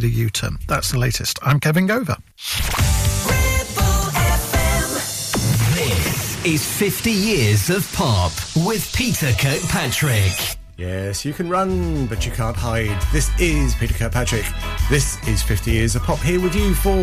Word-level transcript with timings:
made 0.00 0.10
a 0.10 0.14
U-turn. 0.14 0.58
That's 0.66 0.92
the 0.92 0.98
latest. 0.98 1.38
I'm 1.42 1.60
Kevin 1.60 1.86
Gover. 1.86 2.16
This 5.74 6.44
is 6.46 6.64
50 6.78 7.10
Years 7.10 7.70
of 7.70 7.90
Pop 7.92 8.32
with 8.64 8.90
Peter 8.94 9.30
Kirkpatrick. 9.38 10.58
Yes, 10.76 11.24
you 11.24 11.34
can 11.34 11.50
run, 11.50 12.06
but 12.06 12.24
you 12.24 12.32
can't 12.32 12.56
hide. 12.56 13.00
This 13.12 13.30
is 13.38 13.74
Peter 13.74 13.94
Kirkpatrick. 13.94 14.46
This 14.88 15.18
is 15.28 15.42
50 15.42 15.70
Years 15.70 15.96
of 15.96 16.02
Pop 16.02 16.18
here 16.20 16.40
with 16.40 16.54
you 16.54 16.74
for 16.74 17.02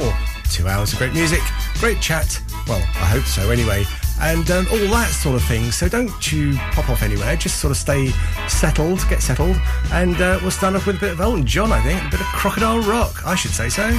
two 0.50 0.68
hours 0.68 0.94
of 0.94 1.00
great 1.00 1.14
music, 1.14 1.42
great 1.76 2.02
chat. 2.02 2.42
Well, 2.68 2.82
I 2.82 3.06
hope 3.06 3.26
so 3.26 3.52
anyway. 3.52 3.84
And 4.20 4.50
um, 4.52 4.68
all 4.72 4.78
that 4.78 5.10
sort 5.10 5.36
of 5.36 5.44
thing. 5.44 5.72
So 5.72 5.88
don't 5.88 6.32
you 6.32 6.56
pop 6.72 6.90
off 6.90 7.04
anywhere. 7.04 7.36
Just 7.36 7.60
sort 7.60 7.72
of 7.72 7.78
stay 7.78 8.08
settled, 8.48 9.08
get 9.10 9.22
settled. 9.22 9.58
And 9.92 10.20
uh, 10.20 10.40
we'll 10.42 10.52
start 10.52 10.76
off 10.76 10.88
with 10.88 10.98
a 10.98 11.00
bit 11.00 11.12
of 11.12 11.22
Elton 11.22 11.46
John, 11.46 11.72
I 11.72 11.82
think. 11.82 12.02
A 12.02 12.10
bit 12.10 12.20
of 12.22 12.26
Crocodile 12.28 12.82
Rock, 12.82 13.26
I 13.26 13.36
should 13.36 13.52
say 13.52 13.70
so. 13.70 13.90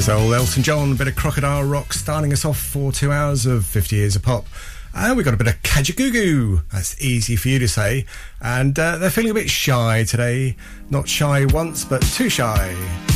There's 0.00 0.18
old 0.18 0.32
Elton 0.32 0.62
John, 0.62 0.92
a 0.92 0.94
bit 0.94 1.08
of 1.08 1.16
Crocodile 1.16 1.62
Rock, 1.62 1.92
starting 1.92 2.32
us 2.32 2.46
off 2.46 2.58
for 2.58 2.90
two 2.90 3.12
hours 3.12 3.44
of 3.44 3.66
50 3.66 3.96
years 3.96 4.16
of 4.16 4.22
pop. 4.22 4.46
And 4.94 5.14
we 5.14 5.22
got 5.22 5.34
a 5.34 5.36
bit 5.36 5.46
of 5.46 5.62
Kajagoogoo. 5.62 6.62
That's 6.72 6.98
easy 7.02 7.36
for 7.36 7.48
you 7.48 7.58
to 7.58 7.68
say. 7.68 8.06
And 8.40 8.78
uh, 8.78 8.96
they're 8.96 9.10
feeling 9.10 9.32
a 9.32 9.34
bit 9.34 9.50
shy 9.50 10.04
today. 10.04 10.56
Not 10.88 11.06
shy 11.06 11.44
once, 11.44 11.84
but 11.84 12.00
too 12.00 12.30
shy. 12.30 13.09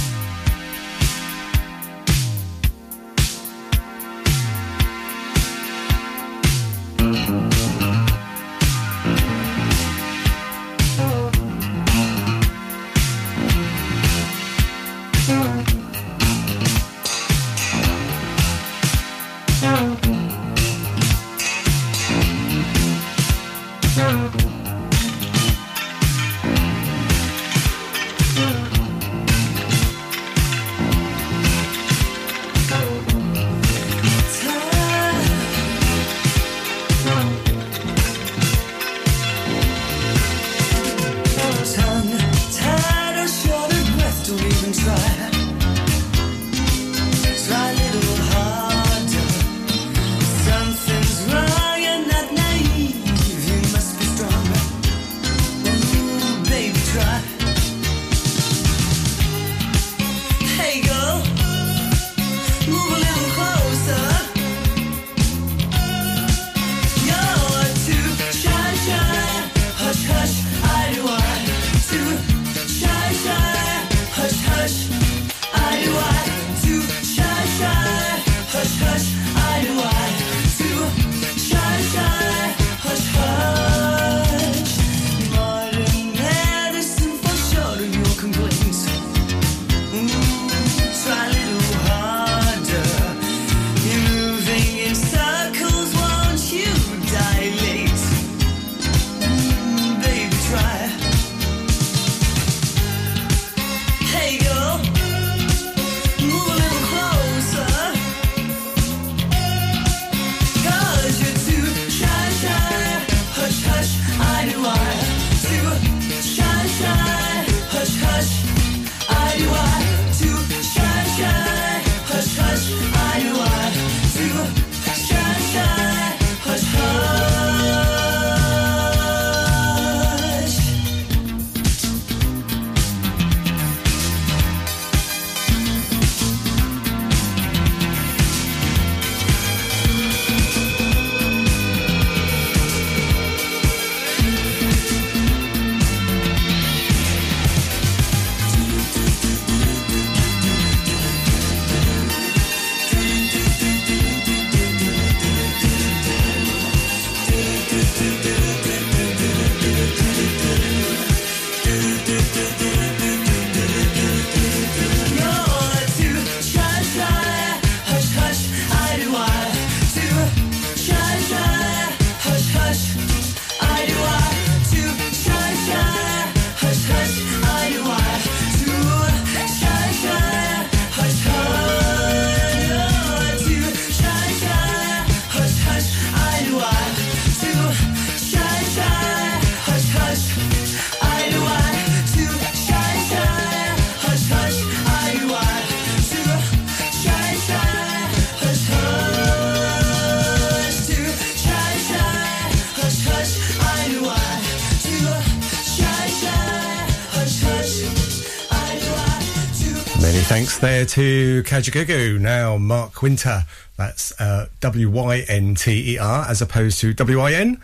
There 210.65 210.87
to 210.87 211.43
Kajagoogoo. 211.43 212.19
Now, 212.19 212.57
Mark 212.57 213.03
Wynter, 213.03 213.43
that's 213.77 214.19
uh, 214.19 214.49
W 214.61 214.89
Y 214.89 215.23
N 215.29 215.55
T 215.57 215.93
E 215.93 215.99
R 215.99 216.25
as 216.27 216.41
opposed 216.41 216.81
to 216.81 216.95
W 216.95 217.21
I 217.21 217.33
N. 217.33 217.61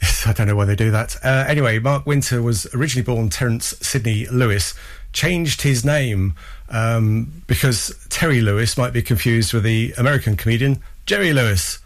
I 0.24 0.32
don't 0.32 0.46
know 0.46 0.54
why 0.54 0.64
they 0.64 0.76
do 0.76 0.92
that. 0.92 1.16
Uh, 1.24 1.44
anyway, 1.48 1.80
Mark 1.80 2.06
Wynter 2.06 2.40
was 2.40 2.72
originally 2.72 3.04
born 3.04 3.30
Terence 3.30 3.74
Sidney 3.82 4.28
Lewis, 4.28 4.74
changed 5.12 5.62
his 5.62 5.84
name 5.84 6.36
um, 6.68 7.42
because 7.48 7.92
Terry 8.10 8.40
Lewis 8.40 8.78
might 8.78 8.92
be 8.92 9.02
confused 9.02 9.52
with 9.52 9.64
the 9.64 9.92
American 9.98 10.36
comedian 10.36 10.80
Jerry 11.06 11.32
Lewis. 11.32 11.80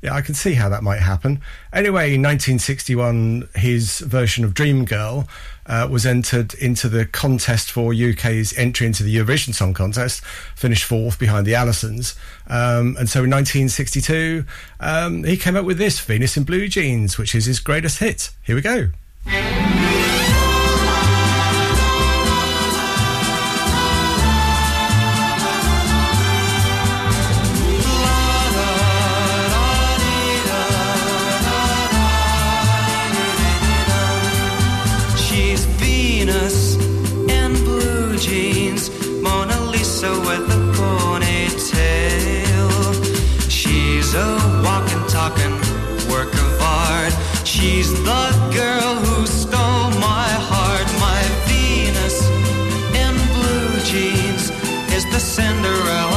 Yeah, 0.00 0.14
I 0.14 0.22
can 0.22 0.34
see 0.34 0.54
how 0.54 0.70
that 0.70 0.82
might 0.82 1.00
happen. 1.00 1.42
Anyway, 1.74 2.14
in 2.14 2.22
1961, 2.22 3.50
his 3.54 3.98
version 3.98 4.46
of 4.46 4.54
Dream 4.54 4.86
Girl 4.86 5.28
uh, 5.66 5.88
was 5.90 6.06
entered 6.06 6.54
into 6.54 6.88
the 6.88 7.06
contest 7.06 7.70
for 7.70 7.92
UK's 7.92 8.56
entry 8.56 8.86
into 8.86 9.02
the 9.02 9.16
Eurovision 9.16 9.54
Song 9.54 9.74
Contest, 9.74 10.24
finished 10.54 10.84
fourth 10.84 11.18
behind 11.18 11.46
the 11.46 11.54
Allisons. 11.54 12.16
Um, 12.46 12.96
and 12.98 13.08
so 13.08 13.24
in 13.24 13.30
1962, 13.30 14.44
um, 14.80 15.24
he 15.24 15.36
came 15.36 15.56
up 15.56 15.64
with 15.64 15.78
this, 15.78 16.00
Venus 16.00 16.36
in 16.36 16.44
Blue 16.44 16.68
Jeans, 16.68 17.18
which 17.18 17.34
is 17.34 17.46
his 17.46 17.60
greatest 17.60 17.98
hit. 17.98 18.30
Here 18.42 18.54
we 18.54 18.62
go. 18.62 18.88
Cinderella. 55.24 56.13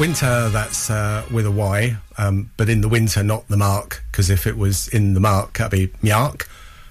Winter, 0.00 0.48
that's 0.48 0.88
uh, 0.88 1.26
with 1.30 1.44
a 1.44 1.50
Y, 1.50 1.94
um, 2.16 2.50
but 2.56 2.70
in 2.70 2.80
the 2.80 2.88
winter, 2.88 3.22
not 3.22 3.46
the 3.48 3.56
mark, 3.56 4.02
because 4.10 4.30
if 4.30 4.46
it 4.46 4.56
was 4.56 4.88
in 4.88 5.12
the 5.12 5.20
mark, 5.20 5.58
that'd 5.58 5.70
be 5.70 5.88
Mjark. 6.02 6.48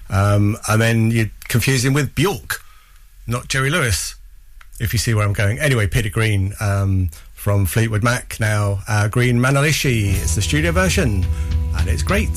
Um, 0.08 0.56
and 0.68 0.80
then 0.80 1.10
you 1.10 1.30
confuse 1.48 1.84
him 1.84 1.92
with 1.92 2.14
Bjork, 2.14 2.62
not 3.26 3.48
Jerry 3.48 3.68
Lewis, 3.68 4.14
if 4.78 4.92
you 4.92 5.00
see 5.00 5.12
where 5.12 5.26
I'm 5.26 5.32
going. 5.32 5.58
Anyway, 5.58 5.88
Peter 5.88 6.08
Green 6.08 6.54
um, 6.60 7.10
from 7.34 7.66
Fleetwood 7.66 8.04
Mac 8.04 8.38
now. 8.38 8.80
Uh, 8.86 9.08
Green 9.08 9.38
Manalishi 9.38 10.14
is 10.14 10.36
the 10.36 10.42
studio 10.42 10.70
version, 10.70 11.26
and 11.76 11.88
it's 11.88 12.04
great. 12.04 12.30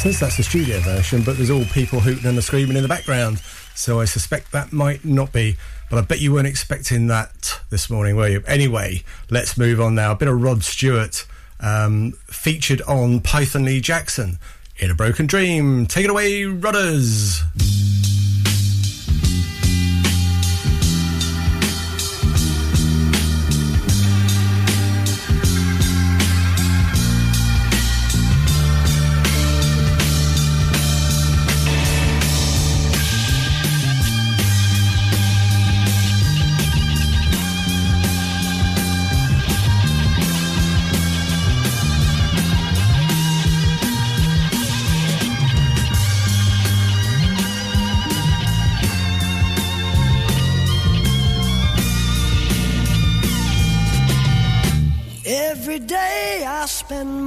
Says 0.00 0.18
that's 0.18 0.38
the 0.38 0.42
studio 0.42 0.78
version, 0.80 1.22
but 1.22 1.36
there's 1.36 1.50
all 1.50 1.66
people 1.66 2.00
hooting 2.00 2.24
and 2.24 2.42
screaming 2.42 2.74
in 2.74 2.82
the 2.82 2.88
background. 2.88 3.38
So 3.74 4.00
I 4.00 4.06
suspect 4.06 4.50
that 4.52 4.72
might 4.72 5.04
not 5.04 5.30
be. 5.30 5.58
But 5.90 5.98
I 5.98 6.00
bet 6.00 6.22
you 6.22 6.32
weren't 6.32 6.46
expecting 6.46 7.08
that 7.08 7.60
this 7.68 7.90
morning, 7.90 8.16
were 8.16 8.28
you? 8.28 8.42
Anyway, 8.46 9.02
let's 9.28 9.58
move 9.58 9.78
on 9.78 9.94
now. 9.94 10.12
A 10.12 10.14
bit 10.14 10.28
of 10.28 10.40
Rod 10.40 10.64
Stewart 10.64 11.26
um, 11.60 12.12
featured 12.28 12.80
on 12.88 13.20
Python 13.20 13.66
Lee 13.66 13.82
Jackson 13.82 14.38
in 14.78 14.90
a 14.90 14.94
Broken 14.94 15.26
Dream. 15.26 15.84
Take 15.84 16.06
it 16.06 16.10
away, 16.10 16.44
Rudders. 16.44 17.42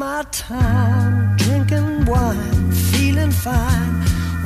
My 0.03 0.23
time 0.31 1.35
drinking 1.37 2.05
wine, 2.05 2.71
feeling 2.91 3.31
fine, 3.31 3.93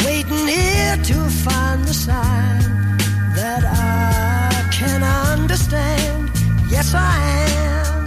waiting 0.06 0.46
here 0.58 0.98
to 1.12 1.18
find 1.46 1.80
the 1.90 1.96
sign 2.08 2.62
that 3.40 3.64
I 3.66 4.52
can 4.78 5.02
understand. 5.32 6.30
Yes, 6.74 6.88
I 6.94 7.16
am. 7.70 8.04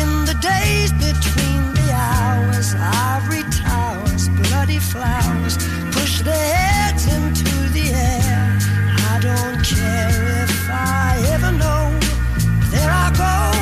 In 0.00 0.10
the 0.30 0.36
days 0.52 0.90
between 1.08 1.62
the 1.78 1.88
hours, 2.08 2.68
ivory 3.12 3.44
towers, 3.66 4.24
bloody 4.40 4.80
flowers 4.92 5.54
push 5.96 6.14
their 6.28 6.46
heads 6.56 7.04
into 7.16 7.52
the 7.76 7.86
air. 8.12 8.46
I 9.12 9.14
don't 9.28 9.60
care 9.74 10.16
if 10.44 10.54
I 10.70 11.10
ever 11.34 11.52
know. 11.62 11.84
There 12.72 12.92
I 13.04 13.08
go. 13.22 13.53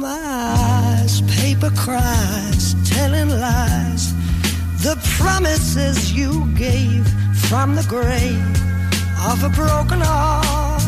My 0.00 0.20
eyes, 0.56 1.20
paper 1.22 1.70
cries, 1.76 2.74
telling 2.88 3.28
lies. 3.28 4.14
The 4.82 4.96
promises 5.18 6.12
you 6.12 6.46
gave 6.54 7.06
from 7.48 7.74
the 7.74 7.84
grave 7.88 8.56
of 9.30 9.44
a 9.44 9.50
broken 9.50 10.00
heart. 10.00 10.82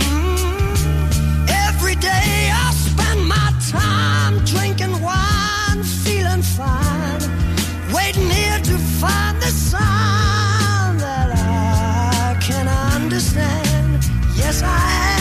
Mm. 0.00 1.48
Every 1.66 1.96
day 1.96 2.50
I 2.64 2.70
spend 2.88 3.26
my 3.26 3.48
time 3.70 4.44
drinking 4.44 4.94
wine, 5.00 5.82
feeling 6.04 6.42
fine, 6.42 7.22
waiting 7.94 8.28
here 8.28 8.60
to 8.70 8.76
find 9.00 9.40
the 9.40 9.52
sign 9.70 10.98
that 10.98 11.28
I 11.32 12.38
can 12.40 12.68
understand. 12.68 14.04
Yes, 14.36 14.62
I 14.62 15.08
am. 15.08 15.13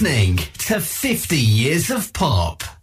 Listening 0.00 0.36
to 0.58 0.80
50 0.80 1.36
Years 1.36 1.88
of 1.88 2.12
Pop. 2.12 2.73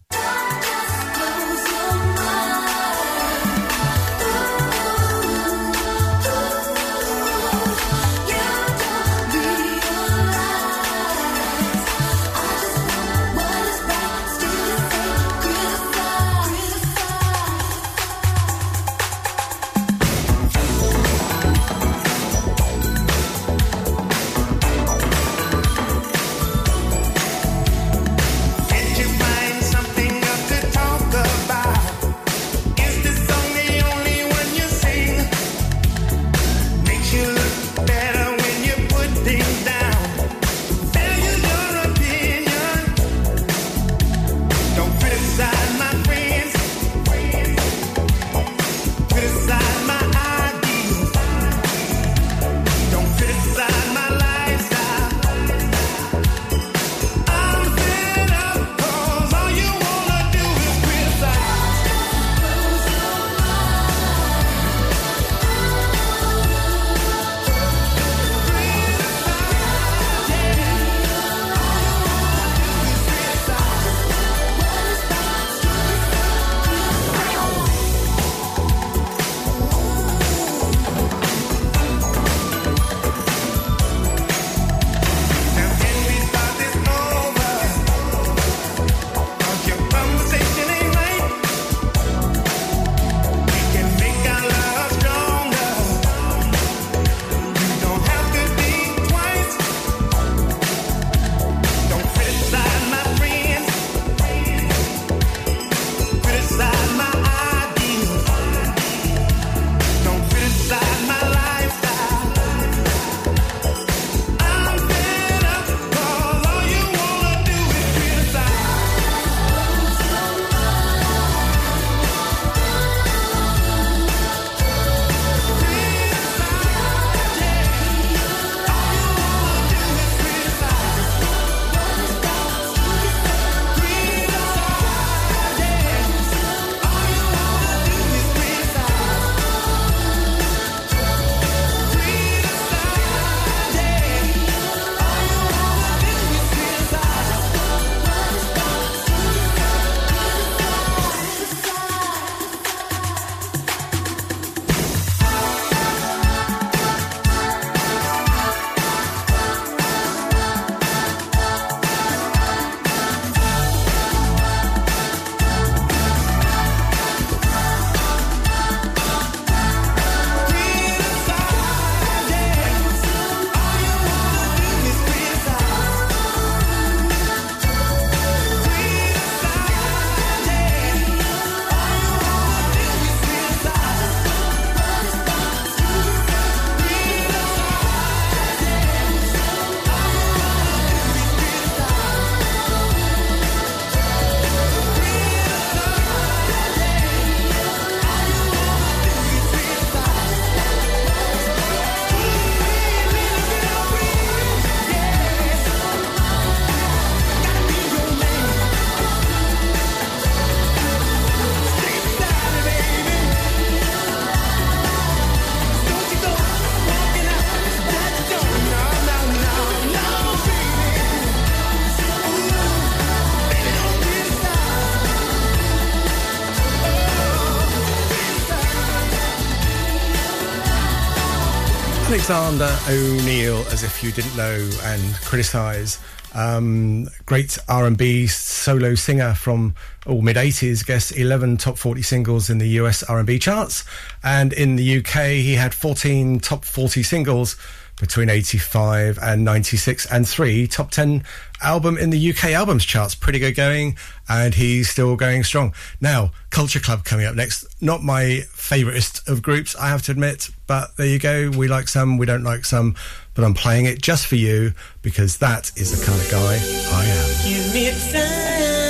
Alexander 232.32 232.74
O'Neal, 232.88 233.58
as 233.72 233.84
if 233.84 234.02
you 234.02 234.10
didn't 234.10 234.38
know, 234.38 234.70
and 234.84 235.16
criticise. 235.16 236.00
Um, 236.34 237.10
great 237.26 237.58
R&B 237.68 238.28
solo 238.28 238.96
singer 238.96 239.34
from 239.34 239.76
oh, 240.06 240.22
mid 240.22 240.38
80s, 240.38 240.86
guess 240.86 241.12
11 241.12 241.58
top 241.58 241.78
40 241.78 242.02
singles 242.02 242.50
in 242.50 242.58
the 242.58 242.70
US 242.80 243.04
R&B 243.04 243.38
charts, 243.38 243.84
and 244.24 244.54
in 244.54 244.78
the 244.78 245.00
UK 245.00 245.32
he 245.32 245.56
had 245.56 245.74
14 245.74 246.40
top 246.40 246.64
40 246.64 247.04
singles 247.04 247.58
between 248.02 248.30
85 248.30 249.20
and 249.22 249.46
96 249.46 250.08
and 250.08 250.28
three 250.28 250.68
top 250.68 250.90
10 250.92 251.24
album 251.62 251.98
in 251.98 252.10
the 252.10 252.32
UK 252.32 252.46
albums 252.46 252.84
charts. 252.84 253.16
Pretty 253.16 253.40
good 253.40 253.56
going, 253.56 253.96
and 254.28 254.56
he's 254.56 254.90
still 254.90 255.16
going 255.16 255.44
strong. 255.44 255.74
Now, 256.02 256.32
Culture 256.50 256.80
Club 256.80 257.06
coming 257.06 257.28
up 257.28 257.36
next. 257.36 257.66
Not 257.82 258.04
my 258.04 258.42
favouriteest 258.54 259.30
of 259.30 259.42
groups, 259.42 259.76
I 259.76 259.88
have 259.90 260.02
to 260.04 260.12
admit, 260.12 260.50
but 260.68 260.98
there 260.98 261.08
you 261.08 261.20
go. 261.20 261.52
We 261.52 261.68
like 261.68 261.88
some, 261.88 262.18
we 262.18 262.26
don't 262.26 262.44
like 262.44 262.66
some, 262.66 262.96
but 263.36 263.46
I'm 263.46 263.54
playing 263.54 263.86
it 263.86 264.02
just 264.02 264.26
for 264.26 264.36
you 264.36 264.74
because 265.04 265.38
that 265.38 265.72
is 265.78 265.98
the 265.98 266.06
kind 266.06 266.20
of 266.20 266.30
guy 266.30 266.60
I 266.98 267.06
am. 267.06 268.81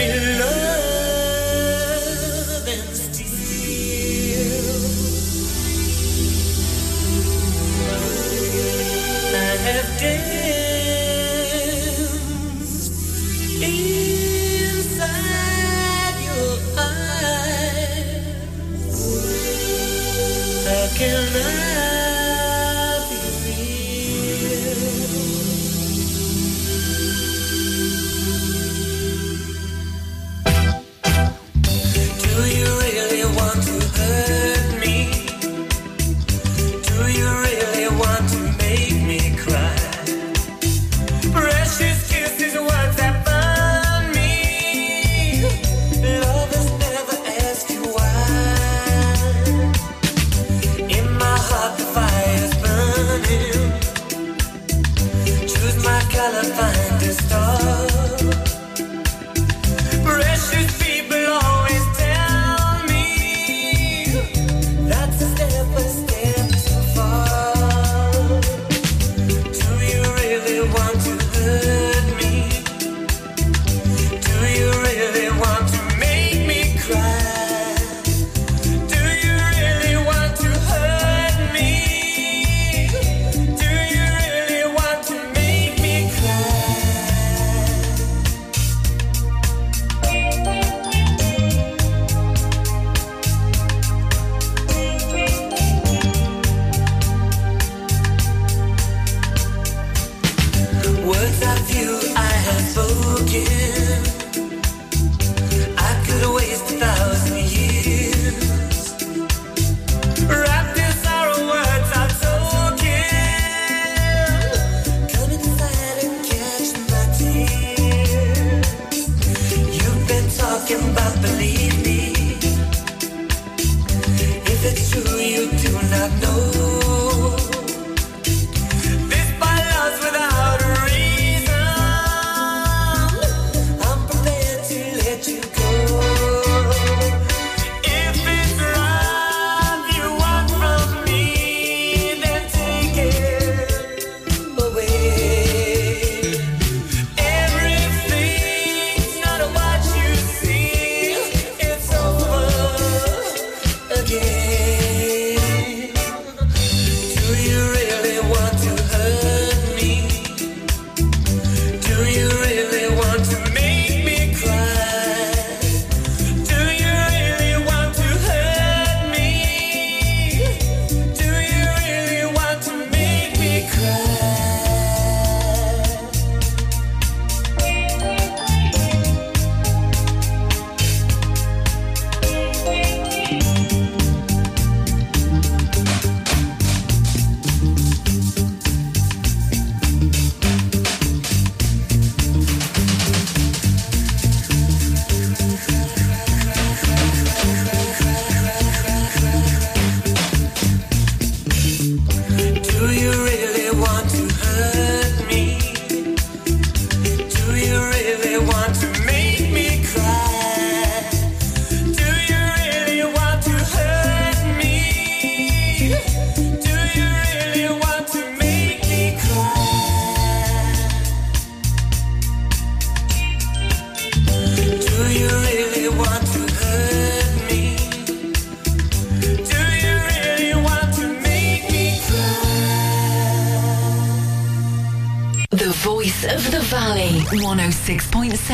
feel 0.00 0.39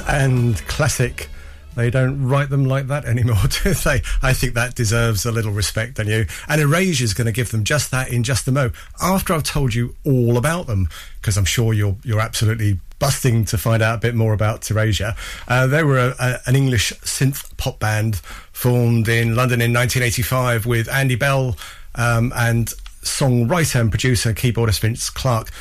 And 0.00 0.56
classic. 0.66 1.28
They 1.74 1.90
don't 1.90 2.26
write 2.26 2.50
them 2.50 2.64
like 2.64 2.88
that 2.88 3.04
anymore, 3.04 3.36
do 3.62 3.72
they? 3.72 4.02
I 4.20 4.32
think 4.32 4.54
that 4.54 4.74
deserves 4.74 5.24
a 5.24 5.30
little 5.30 5.52
respect, 5.52 5.94
don't 5.94 6.08
you? 6.08 6.26
And 6.48 6.60
Erasure 6.60 7.04
is 7.04 7.14
going 7.14 7.26
to 7.26 7.32
give 7.32 7.52
them 7.52 7.62
just 7.62 7.92
that 7.92 8.12
in 8.12 8.24
just 8.24 8.48
a 8.48 8.52
mo. 8.52 8.72
After 9.00 9.32
I've 9.32 9.44
told 9.44 9.74
you 9.74 9.94
all 10.04 10.36
about 10.36 10.66
them, 10.66 10.88
because 11.20 11.36
I'm 11.36 11.44
sure 11.44 11.72
you're 11.72 11.96
you're 12.02 12.20
absolutely 12.20 12.80
busting 12.98 13.44
to 13.44 13.58
find 13.58 13.80
out 13.80 13.98
a 13.98 14.00
bit 14.00 14.16
more 14.16 14.32
about 14.32 14.68
Erasure. 14.68 15.14
Uh, 15.46 15.68
they 15.68 15.84
were 15.84 15.98
a, 15.98 16.14
a, 16.18 16.40
an 16.46 16.56
English 16.56 16.92
synth 16.94 17.56
pop 17.58 17.78
band 17.78 18.16
formed 18.50 19.08
in 19.08 19.36
London 19.36 19.60
in 19.60 19.72
1985 19.72 20.66
with 20.66 20.88
Andy 20.88 21.14
Bell 21.14 21.56
um, 21.94 22.32
and 22.34 22.74
songwriter 23.02 23.80
and 23.80 23.90
producer 23.90 24.32
keyboardist 24.32 24.80
Vince 24.80 25.10
Clarke 25.10 25.52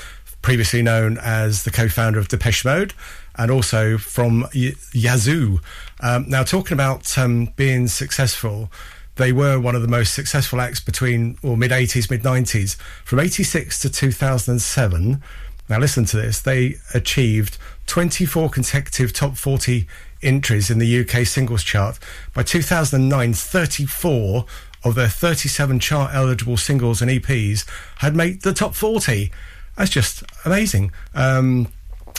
previously 0.42 0.82
known 0.82 1.18
as 1.18 1.64
the 1.64 1.72
co-founder 1.72 2.18
of 2.18 2.28
Depeche 2.28 2.64
Mode, 2.64 2.94
and 3.38 3.52
also 3.52 3.98
from 3.98 4.48
y- 4.54 4.74
Yazoo. 4.94 5.60
Um, 6.02 6.26
now, 6.28 6.44
talking 6.44 6.74
about 6.74 7.18
um, 7.18 7.54
being 7.56 7.88
successful, 7.88 8.72
they 9.16 9.32
were 9.32 9.60
one 9.60 9.76
of 9.76 9.82
the 9.82 9.88
most 9.88 10.14
successful 10.14 10.62
acts 10.62 10.80
between 10.80 11.38
or 11.42 11.58
mid 11.58 11.72
80s, 11.72 12.10
mid 12.10 12.24
90s, 12.24 12.76
from 13.04 13.20
86 13.20 13.80
to 13.80 13.90
2007. 13.90 15.22
Now, 15.70 15.80
listen 15.80 16.06
to 16.06 16.18
this. 16.18 16.40
They 16.40 16.76
achieved 16.94 17.58
24 17.88 18.50
consecutive 18.50 19.12
top 19.12 19.36
40 19.36 19.88
entries 20.22 20.70
in 20.70 20.80
the 20.80 21.00
UK 21.02 21.26
singles 21.26 21.64
chart. 21.64 22.00
By 22.34 22.44
2009, 22.44 23.34
34 23.34 24.46
of 24.84 24.96
their 24.96 25.10
37 25.10 25.80
chart 25.80 26.14
eligible 26.14 26.58
singles 26.58 27.02
and 27.02 27.12
EPs 27.12 27.68
had 27.98 28.16
made 28.16 28.42
the 28.42 28.54
top 28.54 28.76
40. 28.76 29.32
That's 29.76 29.92
just 29.92 30.24
amazing. 30.46 30.92
Um, 31.14 31.68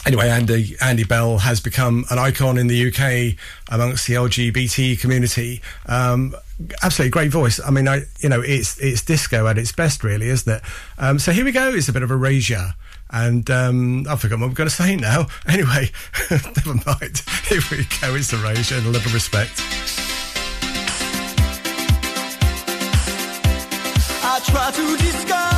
anyway, 0.06 0.28
Andy 0.28 0.76
Andy 0.80 1.04
Bell 1.04 1.38
has 1.38 1.60
become 1.60 2.04
an 2.10 2.18
icon 2.18 2.58
in 2.58 2.66
the 2.66 2.88
UK 2.88 3.36
amongst 3.70 4.06
the 4.06 4.14
LGBT 4.14 5.00
community. 5.00 5.62
Um, 5.86 6.34
absolutely 6.82 7.10
great 7.10 7.30
voice. 7.30 7.60
I 7.64 7.70
mean, 7.70 7.88
I 7.88 8.02
you 8.20 8.28
know 8.28 8.40
it's 8.40 8.78
it's 8.78 9.02
disco 9.02 9.46
at 9.46 9.58
its 9.58 9.72
best, 9.72 10.04
really, 10.04 10.28
isn't 10.28 10.52
it? 10.52 10.62
Um, 10.98 11.18
so 11.18 11.32
here 11.32 11.44
we 11.44 11.52
go. 11.52 11.72
It's 11.72 11.88
a 11.88 11.92
bit 11.92 12.02
of 12.02 12.10
erasure. 12.10 12.74
And 13.10 13.50
um, 13.50 14.06
I 14.08 14.16
forgot 14.16 14.38
what 14.38 14.46
I'm 14.46 14.54
going 14.54 14.68
to 14.68 14.74
say 14.74 14.96
now. 14.96 15.26
Anyway, 15.48 15.90
never 16.30 16.74
mind. 16.86 17.22
Here 17.48 17.62
we 17.70 17.78
go. 18.00 18.14
It's 18.14 18.32
erasure 18.34 18.76
and 18.76 18.86
a 18.86 18.90
little 18.90 19.12
respect. 19.12 19.62
I 24.22 24.40
try 24.44 24.70
to 24.70 24.96
discover 24.98 25.57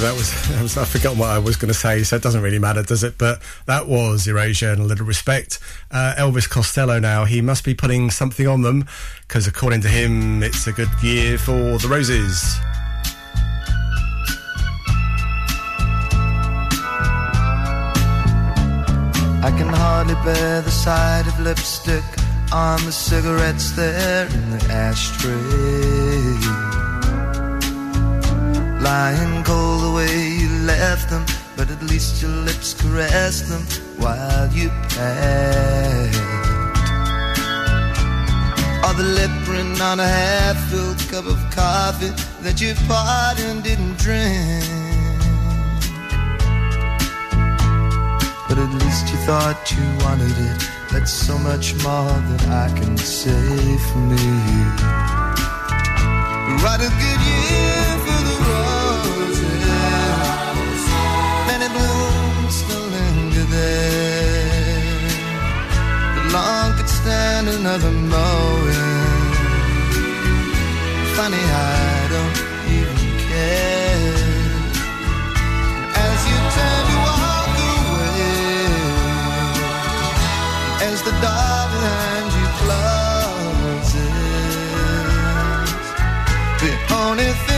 That 0.00 0.14
was, 0.14 0.30
that 0.50 0.62
was 0.62 0.76
I 0.76 0.84
forgot 0.84 1.16
what 1.16 1.30
I 1.30 1.38
was 1.38 1.56
going 1.56 1.68
to 1.68 1.78
say, 1.78 2.02
so 2.02 2.16
it 2.16 2.22
doesn't 2.22 2.42
really 2.42 2.58
matter, 2.58 2.82
does 2.82 3.02
it? 3.02 3.18
But 3.18 3.40
that 3.66 3.88
was 3.88 4.26
Erasure 4.26 4.70
and 4.70 4.80
a 4.80 4.84
little 4.84 5.06
respect. 5.06 5.58
Uh, 5.90 6.14
Elvis 6.16 6.48
Costello 6.48 6.98
now, 6.98 7.24
he 7.24 7.40
must 7.40 7.64
be 7.64 7.74
putting 7.74 8.10
something 8.10 8.46
on 8.46 8.62
them 8.62 8.86
because 9.26 9.46
according 9.46 9.80
to 9.82 9.88
him, 9.88 10.42
it's 10.42 10.66
a 10.66 10.72
good 10.72 10.90
year 11.02 11.38
for 11.38 11.78
the 11.78 11.88
Roses. 11.88 12.58
I 19.40 19.50
can 19.56 19.68
hardly 19.68 20.14
bear 20.24 20.62
the 20.62 20.70
sight 20.70 21.26
of 21.26 21.40
lipstick 21.40 22.04
on 22.52 22.84
the 22.84 22.92
cigarettes 22.92 23.72
there 23.72 24.26
in 24.26 24.50
the 24.50 24.64
ashtray 24.70 26.67
lying 28.80 29.42
cold 29.44 29.82
the 29.82 29.92
way 29.92 30.28
you 30.40 30.48
left 30.64 31.10
them, 31.10 31.24
but 31.56 31.70
at 31.70 31.82
least 31.82 32.22
your 32.22 32.30
lips 32.30 32.74
caressed 32.74 33.48
them 33.48 33.62
while 33.96 34.48
you 34.52 34.68
passed. 34.94 36.18
Or 38.84 38.94
the 38.94 39.08
lip 39.18 39.30
print 39.44 39.80
on 39.80 40.00
a 40.00 40.06
half-filled 40.06 40.98
cup 41.10 41.26
of 41.26 41.38
coffee 41.50 42.12
that 42.42 42.60
you 42.60 42.74
poured 42.86 43.38
and 43.48 43.62
didn't 43.62 43.98
drink. 43.98 44.64
But 48.48 48.58
at 48.58 48.72
least 48.82 49.08
you 49.10 49.18
thought 49.26 49.60
you 49.72 49.84
wanted 50.04 50.36
it. 50.50 50.70
That's 50.90 51.12
so 51.12 51.36
much 51.36 51.74
more 51.84 52.16
than 52.28 52.40
I 52.48 52.68
can 52.78 52.96
say 52.96 53.76
for 53.88 53.98
me. 53.98 54.24
What 56.62 56.80
a 56.80 56.88
good 56.88 57.20
year 57.28 57.67
stand 67.08 67.48
another 67.48 67.90
moment. 67.90 69.34
Funny, 71.16 71.44
I 71.76 72.06
don't 72.14 72.36
even 72.76 72.96
care. 73.28 74.24
As 76.06 76.18
you 76.30 76.38
turn 76.56 76.82
to 76.90 76.96
walk 77.06 77.54
away, 77.76 78.28
as 80.88 80.98
the 81.08 81.14
door 81.24 81.62
behind 81.72 82.26
you 82.38 82.46
closes, 82.60 83.96
the 86.62 86.72
only 87.02 87.30
thing 87.46 87.57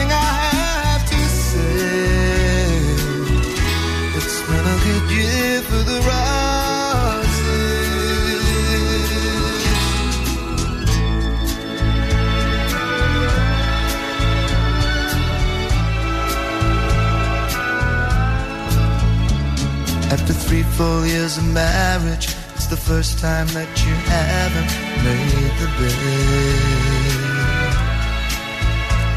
Full 20.80 21.04
years 21.04 21.36
of 21.36 21.44
marriage, 21.52 22.34
it's 22.54 22.64
the 22.64 22.74
first 22.74 23.18
time 23.18 23.46
that 23.48 23.68
you 23.84 23.92
haven't 24.08 24.72
made 25.04 25.52
the 25.60 25.68
bed. 25.76 26.00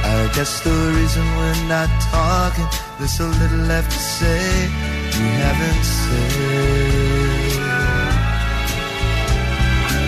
I 0.03 0.27
guess 0.35 0.59
the 0.59 0.75
reason 0.99 1.23
we're 1.39 1.63
not 1.71 1.87
talking, 2.11 2.67
there's 2.99 3.15
so 3.15 3.27
little 3.39 3.63
left 3.71 3.89
to 3.95 3.97
say 3.97 4.43
you 5.15 5.27
haven't 5.39 5.83
said. 6.03 7.23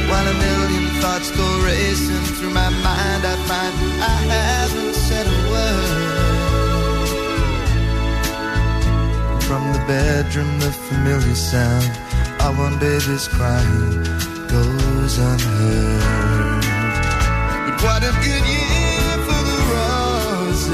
While 0.09 0.27
a 0.27 0.33
million 0.33 0.85
thoughts 0.99 1.31
go 1.31 1.47
racing 1.63 2.35
through 2.35 2.51
my 2.51 2.69
mind, 2.83 3.23
I 3.23 3.35
find 3.47 3.73
I 4.03 4.15
haven't 4.35 4.93
said 4.93 5.25
a 5.25 5.44
From 9.55 9.71
the 9.71 9.79
bedroom, 9.87 10.59
the 10.59 10.69
familiar 10.69 11.33
sound 11.33 11.89
of 12.41 12.57
one 12.57 12.77
baby's 12.77 13.25
crying 13.29 14.03
goes 14.51 15.17
unheard. 15.17 16.65
But 17.65 17.77
what 17.81 18.03
a 18.03 18.11
good 18.25 18.45
year 18.53 19.15
for 19.25 19.41
the 19.49 19.57
roses. 19.71 20.71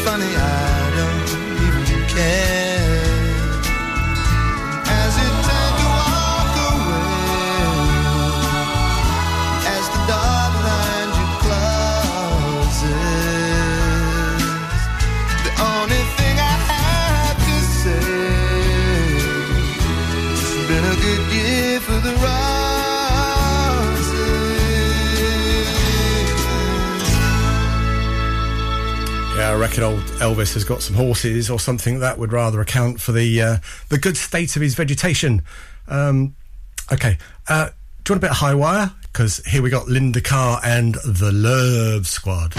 Funny, 0.04 0.32
I 0.34 0.90
don't 0.98 1.28
even 1.62 2.08
care. 2.08 2.65
Reckon 29.76 29.92
old 29.92 30.04
Elvis 30.20 30.54
has 30.54 30.64
got 30.64 30.80
some 30.80 30.96
horses 30.96 31.50
or 31.50 31.60
something 31.60 32.00
that 32.00 32.16
would 32.16 32.32
rather 32.32 32.62
account 32.62 32.98
for 32.98 33.12
the 33.12 33.42
uh, 33.42 33.56
the 33.90 33.98
good 33.98 34.16
state 34.16 34.56
of 34.56 34.62
his 34.62 34.74
vegetation. 34.74 35.42
Um, 35.86 36.34
okay, 36.90 37.18
uh, 37.46 37.66
do 38.02 38.12
you 38.12 38.14
want 38.14 38.18
a 38.18 38.20
bit 38.20 38.30
of 38.30 38.36
high 38.38 38.54
wire? 38.54 38.92
Because 39.12 39.44
here 39.44 39.60
we 39.60 39.68
got 39.68 39.86
Linda 39.86 40.22
Carr 40.22 40.60
and 40.64 40.94
the 41.04 41.30
Love 41.30 42.06
Squad. 42.06 42.54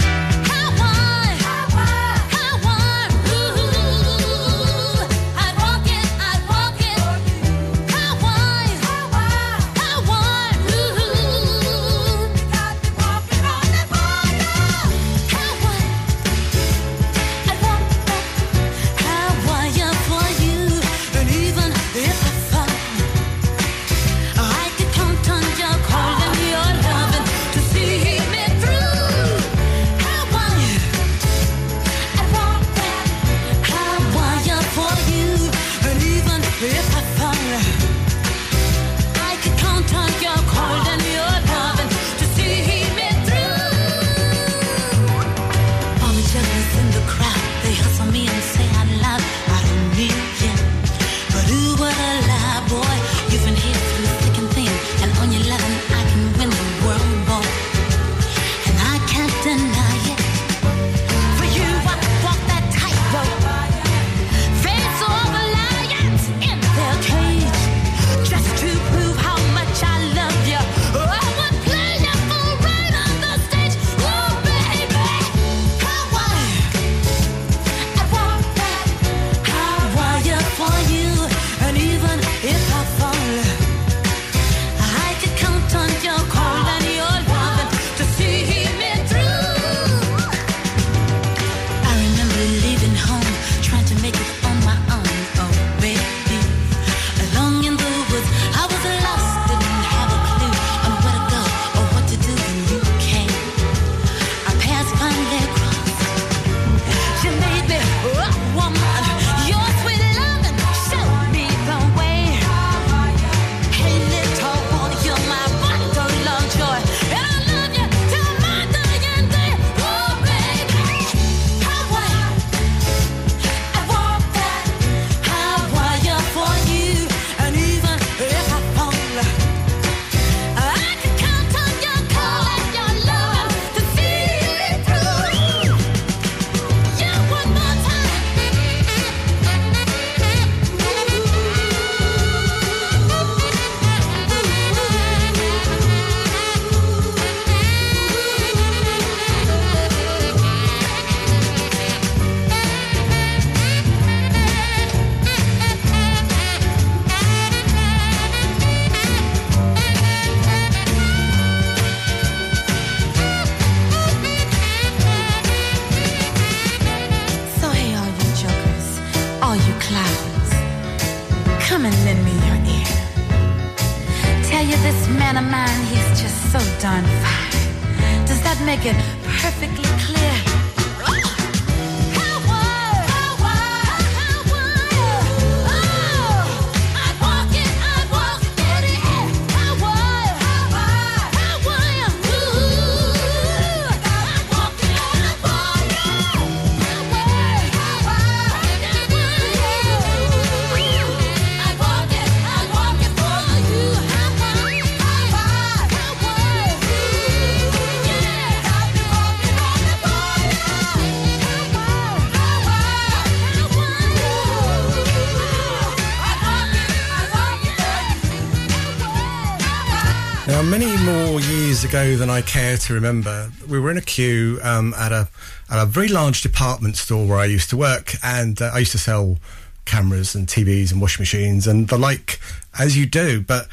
Ago 221.98 222.16
than 222.16 222.30
I 222.30 222.42
care 222.42 222.76
to 222.76 222.94
remember, 222.94 223.50
we 223.68 223.80
were 223.80 223.90
in 223.90 223.96
a 223.96 224.02
queue 224.02 224.60
um, 224.62 224.94
at 224.94 225.10
a 225.10 225.28
at 225.68 225.82
a 225.82 225.86
very 225.86 226.06
large 226.06 226.42
department 226.42 226.96
store 226.96 227.26
where 227.26 227.38
I 227.38 227.46
used 227.46 227.70
to 227.70 227.76
work, 227.76 228.14
and 228.22 228.60
uh, 228.62 228.70
I 228.72 228.78
used 228.78 228.92
to 228.92 228.98
sell 228.98 229.38
cameras 229.84 230.34
and 230.34 230.46
TVs 230.46 230.92
and 230.92 231.00
washing 231.00 231.22
machines 231.22 231.66
and 231.66 231.88
the 231.88 231.98
like, 231.98 232.38
as 232.78 232.96
you 232.96 233.04
do. 233.04 233.40
But 233.40 233.66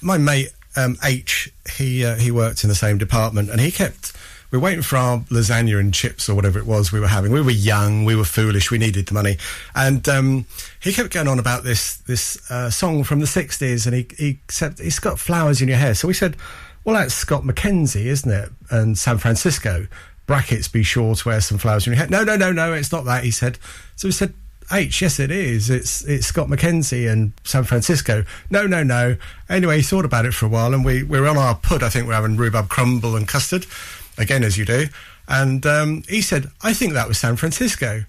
my 0.00 0.16
mate 0.16 0.50
um, 0.76 0.96
H, 1.02 1.50
he 1.76 2.04
uh, 2.04 2.14
he 2.14 2.30
worked 2.30 2.62
in 2.62 2.68
the 2.68 2.76
same 2.76 2.98
department, 2.98 3.50
and 3.50 3.60
he 3.60 3.72
kept. 3.72 4.12
We 4.52 4.58
were 4.58 4.64
waiting 4.64 4.82
for 4.82 4.96
our 4.96 5.18
lasagna 5.28 5.80
and 5.80 5.92
chips 5.92 6.28
or 6.28 6.36
whatever 6.36 6.60
it 6.60 6.66
was 6.66 6.92
we 6.92 7.00
were 7.00 7.08
having. 7.08 7.32
We 7.32 7.40
were 7.40 7.50
young, 7.50 8.04
we 8.04 8.14
were 8.14 8.24
foolish, 8.24 8.70
we 8.70 8.78
needed 8.78 9.06
the 9.06 9.14
money, 9.14 9.38
and 9.74 10.08
um, 10.08 10.46
he 10.78 10.92
kept 10.92 11.12
going 11.12 11.26
on 11.26 11.40
about 11.40 11.64
this 11.64 11.96
this 11.96 12.48
uh, 12.48 12.70
song 12.70 13.02
from 13.02 13.18
the 13.18 13.26
'60s, 13.26 13.86
and 13.86 13.96
he 13.96 14.06
he 14.16 14.38
said 14.48 14.76
it's 14.78 15.00
got 15.00 15.18
flowers 15.18 15.60
in 15.60 15.66
your 15.66 15.78
hair. 15.78 15.94
So 15.94 16.06
we 16.06 16.14
said, 16.14 16.36
well, 16.86 16.94
that's 16.94 17.12
Scott 17.12 17.42
McKenzie, 17.42 18.06
isn't 18.06 18.30
it? 18.30 18.48
And 18.70 18.96
San 18.96 19.18
Francisco 19.18 19.88
brackets. 20.26 20.68
Be 20.68 20.82
sure 20.82 21.14
to 21.14 21.28
wear 21.28 21.40
some 21.40 21.58
flowers 21.58 21.86
in 21.86 21.92
your 21.92 21.98
hair. 21.98 22.08
No, 22.08 22.24
no, 22.24 22.36
no, 22.36 22.52
no, 22.52 22.72
it's 22.72 22.92
not 22.92 23.04
that. 23.04 23.24
He 23.24 23.30
said. 23.30 23.58
So 23.96 24.08
he 24.08 24.12
said. 24.12 24.32
H, 24.72 25.00
yes, 25.00 25.20
it 25.20 25.30
is. 25.30 25.70
It's 25.70 26.02
it's 26.06 26.26
Scott 26.26 26.48
McKenzie 26.48 27.08
and 27.08 27.32
San 27.44 27.62
Francisco. 27.62 28.24
No, 28.50 28.66
no, 28.66 28.82
no. 28.82 29.16
Anyway, 29.48 29.76
he 29.76 29.82
thought 29.82 30.04
about 30.04 30.26
it 30.26 30.34
for 30.34 30.46
a 30.46 30.48
while, 30.48 30.74
and 30.74 30.84
we 30.84 31.04
we 31.04 31.20
were 31.20 31.28
on 31.28 31.36
our 31.36 31.54
pud. 31.54 31.84
I 31.84 31.88
think 31.88 32.08
we're 32.08 32.14
having 32.14 32.36
rhubarb 32.36 32.68
crumble 32.68 33.14
and 33.14 33.28
custard, 33.28 33.64
again 34.18 34.42
as 34.42 34.58
you 34.58 34.64
do. 34.64 34.86
And 35.28 35.64
um, 35.66 36.02
he 36.08 36.20
said, 36.20 36.50
I 36.62 36.72
think 36.72 36.94
that 36.94 37.06
was 37.06 37.18
San 37.18 37.36
Francisco. 37.36 38.06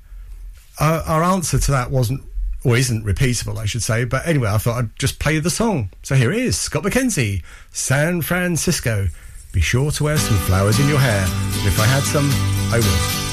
Our, 0.80 1.02
our 1.02 1.24
answer 1.24 1.60
to 1.60 1.72
that 1.72 1.92
wasn't 1.92 2.24
or 2.68 2.76
isn't 2.76 3.06
repeatable, 3.06 3.58
I 3.58 3.66
should 3.66 3.82
say. 3.82 4.04
But 4.04 4.28
anyway, 4.28 4.50
I 4.50 4.58
thought 4.58 4.78
I'd 4.78 5.00
just 5.00 5.20
play 5.20 5.40
the 5.40 5.50
song. 5.50 5.90
So 6.04 6.16
here 6.16 6.34
it 6.34 6.40
is 6.40 6.60
Scott 6.60 6.84
McKenzie, 6.84 7.42
San 7.72 8.22
Francisco. 8.22 9.08
Be 9.54 9.62
sure 9.62 9.90
to 9.92 10.04
wear 10.04 10.18
some 10.18 10.38
flowers 10.40 10.78
in 10.78 10.90
your 10.90 11.00
hair. 11.00 11.24
If 11.66 11.80
I 11.80 11.86
had 11.86 12.04
some, 12.04 12.30
I 12.74 12.80
would. 12.80 13.27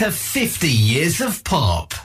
To 0.00 0.10
50 0.10 0.66
Years 0.66 1.20
of 1.20 1.44
Pop. 1.44 1.99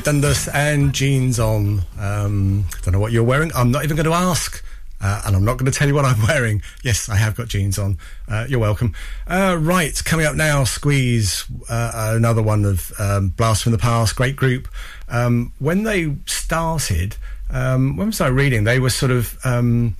David 0.00 0.22
Dundas 0.22 0.48
and 0.48 0.94
jeans 0.94 1.38
on. 1.38 1.82
Um, 1.98 2.64
don't 2.82 2.92
know 2.94 3.00
what 3.00 3.12
you're 3.12 3.22
wearing. 3.22 3.50
I'm 3.54 3.70
not 3.70 3.84
even 3.84 3.96
going 3.98 4.06
to 4.06 4.14
ask. 4.14 4.64
Uh, 4.98 5.20
and 5.26 5.36
I'm 5.36 5.44
not 5.44 5.58
going 5.58 5.70
to 5.70 5.78
tell 5.78 5.88
you 5.88 5.94
what 5.94 6.06
I'm 6.06 6.22
wearing. 6.26 6.62
Yes, 6.82 7.10
I 7.10 7.16
have 7.16 7.36
got 7.36 7.48
jeans 7.48 7.78
on. 7.78 7.98
Uh, 8.26 8.46
you're 8.48 8.60
welcome. 8.60 8.94
Uh, 9.26 9.58
right, 9.60 10.00
coming 10.06 10.24
up 10.24 10.36
now, 10.36 10.64
Squeeze, 10.64 11.44
uh, 11.68 12.14
another 12.16 12.40
one 12.40 12.64
of 12.64 12.92
um, 12.98 13.28
Blast 13.28 13.62
from 13.64 13.72
the 13.72 13.78
Past, 13.78 14.16
great 14.16 14.36
group. 14.36 14.68
Um, 15.10 15.52
when 15.58 15.82
they 15.82 16.14
started, 16.24 17.16
um, 17.50 17.96
when 17.98 18.06
was 18.06 18.22
I 18.22 18.28
reading? 18.28 18.64
They 18.64 18.78
were 18.78 18.90
sort 18.90 19.12
of 19.12 19.38
um, 19.44 19.96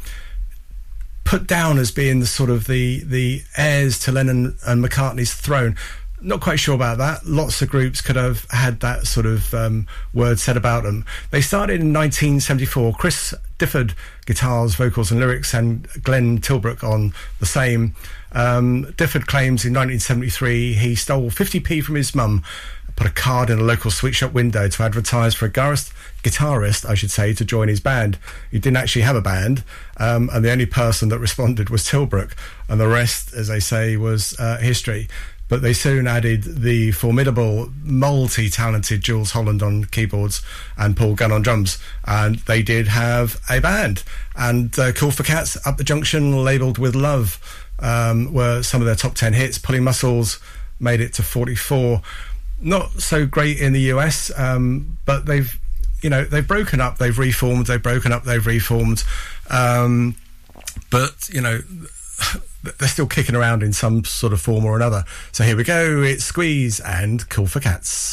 put 1.25 1.47
down 1.47 1.79
as 1.79 1.91
being 1.91 2.21
the 2.21 2.27
sort 2.27 2.49
of 2.49 2.67
the 2.67 3.05
the 3.05 3.43
heirs 3.59 3.99
to 4.01 4.13
Lennon 4.13 4.57
and 4.67 4.83
McCartney's 4.83 5.35
throne. 5.35 5.77
Not 6.23 6.41
quite 6.41 6.61
sure 6.61 6.75
about 6.75 6.99
that. 6.99 7.27
Lots 7.27 7.61
of 7.63 7.69
groups 7.71 8.01
could 8.01 8.17
have 8.17 8.47
had 8.61 8.81
that 8.81 9.07
sort 9.07 9.27
of 9.27 9.53
um, 9.55 9.87
word 10.15 10.39
said 10.39 10.57
about 10.57 10.85
them. 10.85 11.05
They 11.31 11.41
started 11.41 11.81
in 11.81 11.93
1974. 11.93 12.95
Chris 12.95 13.35
Difford, 13.59 13.95
guitars, 14.27 14.75
vocals, 14.75 15.11
and 15.11 15.21
lyrics, 15.21 15.53
and 15.53 15.87
Glenn 16.03 16.41
Tilbrook 16.41 16.85
on 16.85 17.13
the 17.41 17.47
same. 17.47 17.95
Um, 18.33 18.87
Difford 18.97 19.27
claims 19.27 19.65
in 19.65 19.75
1973 19.75 20.75
he 20.75 20.95
stole 20.95 21.31
50p 21.31 21.83
from 21.83 21.97
his 21.97 22.15
mum, 22.15 22.45
put 22.97 23.07
a 23.07 23.11
card 23.11 23.51
in 23.51 23.59
a 23.59 23.63
local 23.63 23.91
sweet 23.91 24.15
shop 24.15 24.33
window 24.33 24.69
to 24.69 24.83
advertise 24.83 25.35
for 25.35 25.47
a 25.47 25.51
guitarist, 25.51 25.93
guitarist, 26.23 26.89
I 26.89 26.95
should 26.95 27.11
say, 27.11 27.35
to 27.35 27.45
join 27.45 27.69
his 27.69 27.81
band. 27.81 28.19
He 28.51 28.59
didn't 28.59 28.77
actually 28.77 29.03
have 29.03 29.17
a 29.17 29.23
band, 29.23 29.65
um, 29.97 30.31
and 30.33 30.45
the 30.45 30.53
only 30.53 30.67
person 30.67 31.09
that 31.09 31.19
responded 31.19 31.71
was 31.71 31.85
Tilbrook, 31.85 32.33
and 32.69 32.81
the 32.81 32.89
rest, 32.89 33.35
as 33.35 33.49
they 33.49 33.61
say, 33.61 33.97
was 33.97 34.39
uh, 34.39 34.59
history. 34.59 35.09
But 35.51 35.61
they 35.61 35.75
soon 35.75 36.07
added 36.07 36.45
the 36.45 36.93
formidable, 36.93 37.71
multi-talented 37.83 39.03
Jools 39.03 39.33
Holland 39.33 39.63
on 39.63 39.85
keyboards 39.85 40.41
and 40.79 40.97
Paul 40.97 41.15
Gunn 41.15 41.33
on 41.33 41.43
drums, 41.43 41.77
and 42.07 42.37
they 42.41 42.63
did 42.63 42.89
have 42.89 43.39
a 43.51 43.61
band. 43.61 44.03
And 44.35 44.77
uh, 44.79 44.93
Cool 44.93 45.11
for 45.11 45.25
Cats, 45.25 45.59
Up 45.67 45.77
the 45.77 45.85
Junction, 45.85 46.43
labelled 46.43 46.79
with 46.79 46.95
love, 46.95 47.39
um, 47.81 48.33
were 48.33 48.63
some 48.63 48.81
of 48.81 48.87
their 48.87 48.95
top 48.95 49.15
ten 49.15 49.35
hits. 49.35 49.59
Pulling 49.59 49.85
Muscles 49.85 50.41
made 50.79 51.03
it 51.03 51.13
to 51.15 51.23
44 51.23 52.01
not 52.61 53.01
so 53.01 53.27
great 53.27 53.59
in 53.59 53.73
the 53.73 53.81
US, 53.93 54.31
um, 54.39 54.99
but 55.07 55.27
they've 55.27 55.59
you 56.03 56.11
know 56.11 56.25
they've 56.25 56.47
broken 56.47 56.81
up, 56.81 56.99
they've 56.99 57.19
reformed, 57.19 57.67
they've 57.67 57.83
broken 57.83 58.13
up, 58.13 58.25
they've 58.25 58.47
reformed, 58.47 59.03
um, 59.51 60.15
but 60.91 61.29
you 61.31 61.41
know 61.41 61.61
they're 62.63 62.89
still 62.89 63.07
kicking 63.07 63.35
around 63.35 63.63
in 63.63 63.73
some 63.73 64.05
sort 64.05 64.33
of 64.33 64.41
form 64.41 64.65
or 64.65 64.77
another. 64.77 65.05
So 65.33 65.45
here 65.45 65.57
we 65.57 65.65
go. 65.65 66.03
It's 66.03 66.25
Squeeze 66.25 66.81
and 66.81 67.29
Cool 67.29 67.47
for 67.47 67.61
Cats. 67.61 68.13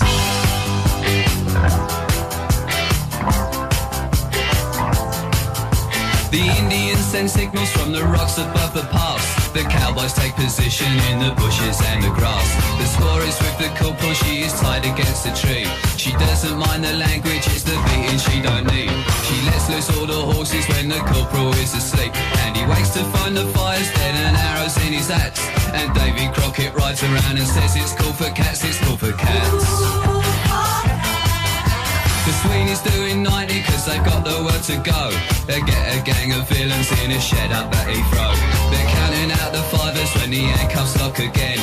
The 6.30 6.42
Indians 6.60 7.00
send 7.06 7.30
signals 7.30 7.72
from 7.72 7.92
the 7.94 8.04
rocks 8.04 8.38
above 8.38 8.74
the 8.74 8.84
pass. 8.92 9.27
The 9.54 9.64
cowboys 9.64 10.14
take 10.14 10.36
position 10.36 10.92
in 11.10 11.20
the 11.20 11.34
bushes 11.36 11.80
and 11.90 12.04
the 12.04 12.10
grass. 12.10 12.48
The 12.78 12.86
score 12.86 13.22
is 13.24 13.38
with 13.40 13.58
the 13.58 13.70
corporal, 13.80 14.14
she 14.14 14.42
is 14.42 14.54
tied 14.54 14.86
against 14.86 15.26
a 15.26 15.34
tree. 15.34 15.66
She 15.98 16.12
doesn't 16.14 16.58
mind 16.58 16.84
the 16.84 16.94
language, 16.94 17.46
it's 17.48 17.64
the 17.64 17.78
beating 17.88 18.20
she 18.20 18.42
don't 18.42 18.66
need. 18.68 18.92
She 19.28 19.38
lets 19.48 19.70
loose 19.70 19.90
all 19.98 20.06
the 20.06 20.22
horses 20.34 20.68
when 20.70 20.90
the 20.90 21.00
corporal 21.00 21.54
is 21.64 21.74
asleep. 21.74 22.14
And 22.44 22.56
he 22.58 22.66
wakes 22.66 22.92
to 22.92 23.04
find 23.16 23.36
the 23.36 23.48
fire's 23.56 23.90
dead 23.94 24.16
and 24.16 24.36
arrows 24.36 24.76
in 24.86 24.94
his 24.94 25.10
axe. 25.10 25.42
And 25.74 25.94
Davy 25.96 26.28
Crockett 26.34 26.76
rides 26.76 27.02
around 27.04 27.38
and 27.38 27.48
says 27.48 27.76
it's 27.76 27.94
cool 27.94 28.14
for 28.14 28.30
cats, 28.32 28.64
it's 28.64 28.80
cool 28.86 28.98
for 28.98 29.14
cats. 29.14 29.66
The 32.28 32.34
Sweeney's 32.44 32.82
doing 32.82 33.24
90 33.24 33.64
cause 33.64 33.86
they've 33.86 34.04
got 34.04 34.28
word 34.28 34.64
to 34.64 34.78
go. 34.84 35.10
They 35.48 35.62
get 35.62 35.84
a 35.96 36.04
gang 36.04 36.34
of 36.34 36.48
villains 36.50 36.92
in 37.02 37.12
a 37.12 37.20
shed 37.20 37.52
up 37.52 37.74
at 37.74 37.88
Heathrow. 37.88 38.97
The 39.58 39.64
fivers 39.76 40.14
when 40.22 40.30
the 40.30 40.44
handcuffs 40.54 41.00
lock 41.02 41.18
again. 41.20 41.60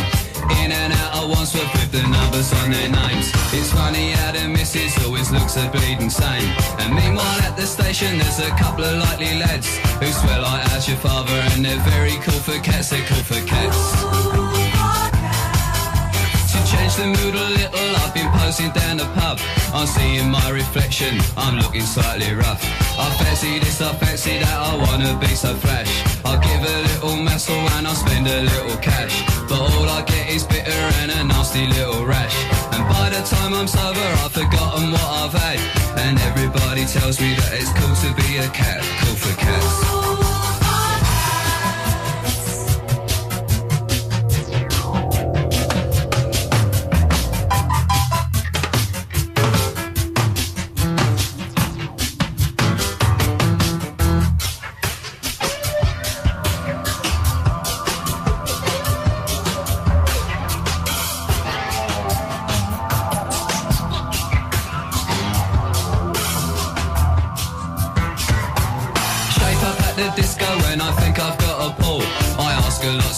In 0.62 0.72
and 0.72 0.92
out 0.92 1.22
of 1.22 1.30
Wandsworth 1.30 1.72
with 1.74 1.92
the 1.92 2.02
numbers 2.08 2.52
on 2.60 2.70
their 2.70 2.90
names. 2.90 3.30
It's 3.52 3.70
funny 3.70 4.10
how 4.10 4.32
the 4.32 4.48
missus 4.48 4.92
always 5.04 5.30
looks 5.30 5.56
a 5.56 5.68
bleeding 5.70 6.10
same. 6.10 6.50
And 6.80 6.94
meanwhile 6.94 7.40
at 7.48 7.56
the 7.56 7.66
station 7.66 8.18
there's 8.18 8.40
a 8.40 8.50
couple 8.62 8.84
of 8.84 8.98
likely 8.98 9.38
lads 9.38 9.68
who 10.00 10.06
swear 10.06 10.40
like 10.40 10.66
as 10.74 10.88
your 10.88 10.98
father 10.98 11.38
and 11.52 11.64
they're 11.64 11.84
very 11.94 12.16
cool 12.24 12.40
for 12.46 12.58
cats, 12.60 12.90
they're 12.90 13.06
cool 13.06 13.22
for 13.22 13.40
cats. 13.46 14.43
Change 16.74 16.96
the 16.96 17.06
mood 17.06 17.34
a 17.34 17.48
little, 17.58 17.96
I've 18.02 18.12
been 18.12 18.30
posing 18.38 18.70
down 18.70 18.96
the 18.98 19.08
pub. 19.14 19.38
I'm 19.72 19.86
seeing 19.86 20.30
my 20.30 20.50
reflection, 20.50 21.20
I'm 21.36 21.56
looking 21.58 21.82
slightly 21.82 22.34
rough. 22.34 22.62
I 22.98 23.06
fancy 23.18 23.58
this, 23.60 23.80
I 23.80 23.94
fancy 23.94 24.38
that, 24.38 24.58
I 24.70 24.76
wanna 24.84 25.16
be 25.18 25.32
so 25.34 25.54
flash. 25.54 25.90
I'll 26.24 26.40
give 26.40 26.62
a 26.74 26.76
little 26.88 27.16
muscle 27.16 27.64
and 27.76 27.86
I'll 27.86 27.94
spend 27.94 28.26
a 28.26 28.42
little 28.42 28.76
cash. 28.78 29.14
But 29.48 29.60
all 29.60 29.88
I 29.88 30.02
get 30.02 30.28
is 30.28 30.44
bitter 30.44 30.84
and 31.00 31.10
a 31.12 31.24
nasty 31.24 31.66
little 31.66 32.04
rash. 32.04 32.36
And 32.74 32.82
by 32.88 33.10
the 33.10 33.22
time 33.22 33.54
I'm 33.54 33.68
sober, 33.68 34.08
I've 34.22 34.32
forgotten 34.32 34.90
what 34.90 35.08
I've 35.22 35.32
had. 35.32 35.60
And 36.04 36.18
everybody 36.20 36.84
tells 36.86 37.20
me 37.20 37.34
that 37.34 37.52
it's 37.54 37.72
cool 37.78 37.94
to 38.04 38.10
be 38.20 38.38
a 38.38 38.48
cat, 38.48 38.80
cool 39.00 39.16
for 39.16 39.34
cats. 39.38 40.03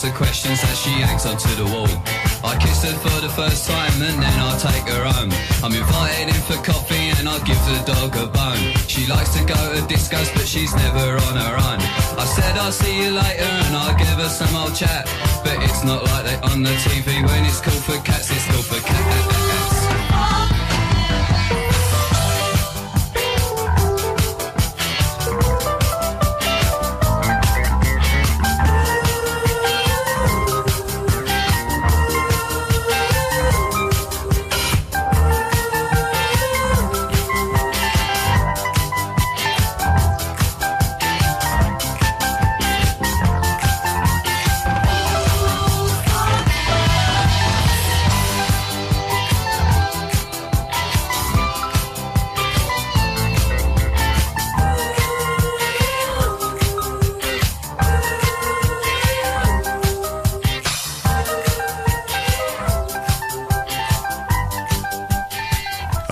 Of 0.07 0.15
questions 0.15 0.63
as 0.63 0.79
she 0.79 0.91
hangs 0.91 1.27
onto 1.27 1.49
the 1.57 1.65
wall. 1.65 1.91
I 2.45 2.57
kiss 2.61 2.85
her 2.85 2.95
for 3.03 3.21
the 3.21 3.29
first 3.31 3.69
time 3.69 3.93
and 4.03 4.23
then 4.23 4.39
I 4.39 4.53
take 4.59 4.87
her 4.93 5.05
home. 5.05 5.31
I'm 5.65 5.75
invited 5.75 6.29
in 6.35 6.41
for 6.47 6.59
coffee 6.63 7.11
and 7.19 7.29
I 7.29 7.39
give 7.45 7.59
the 7.67 7.79
dog 7.93 8.15
a 8.17 8.27
bone. 8.27 8.63
She 8.87 9.07
likes 9.07 9.35
to 9.37 9.45
go 9.45 9.57
to 9.75 9.81
discos 9.91 10.33
but 10.35 10.47
she's 10.47 10.75
never 10.75 11.17
on 11.29 11.35
her 11.37 11.55
own. 11.71 11.81
I 12.19 12.25
said 12.25 12.57
I'll 12.59 12.73
see 12.73 13.03
you 13.03 13.11
later 13.11 13.51
and 13.67 13.77
I'll 13.77 13.97
give 13.97 14.19
her 14.23 14.29
some 14.29 14.55
old 14.55 14.75
chat. 14.75 15.07
But 15.43 15.63
it's 15.63 15.83
not 15.83 16.05
like 16.05 16.25
they 16.25 16.37
on 16.51 16.63
the 16.63 16.75
TV 16.87 17.25
when 17.27 17.45
it's 17.45 17.61
cool 17.61 17.81
for 17.87 17.99
cats, 18.05 18.31
it's 18.31 18.47
cool 18.51 18.63
for 18.63 18.81
cats. 18.87 19.46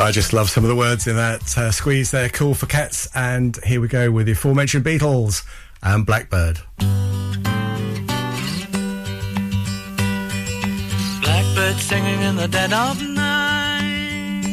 I 0.04 0.10
just 0.10 0.34
love 0.34 0.50
some 0.50 0.64
of 0.64 0.68
the 0.68 0.76
words 0.76 1.06
in 1.06 1.16
that 1.16 1.56
uh, 1.56 1.70
squeeze 1.70 2.10
there. 2.10 2.28
Cool 2.28 2.52
for 2.52 2.66
cats. 2.66 3.08
And 3.14 3.58
here 3.64 3.80
we 3.80 3.88
go 3.88 4.10
with 4.10 4.26
the 4.26 4.32
aforementioned 4.32 4.84
Beatles 4.84 5.46
and 5.82 6.04
Blackbird. 6.04 6.60
Blackbird 11.22 11.76
singing 11.76 12.20
in 12.20 12.36
the 12.36 12.46
dead 12.48 12.74
of 12.74 13.00
night. 13.00 14.44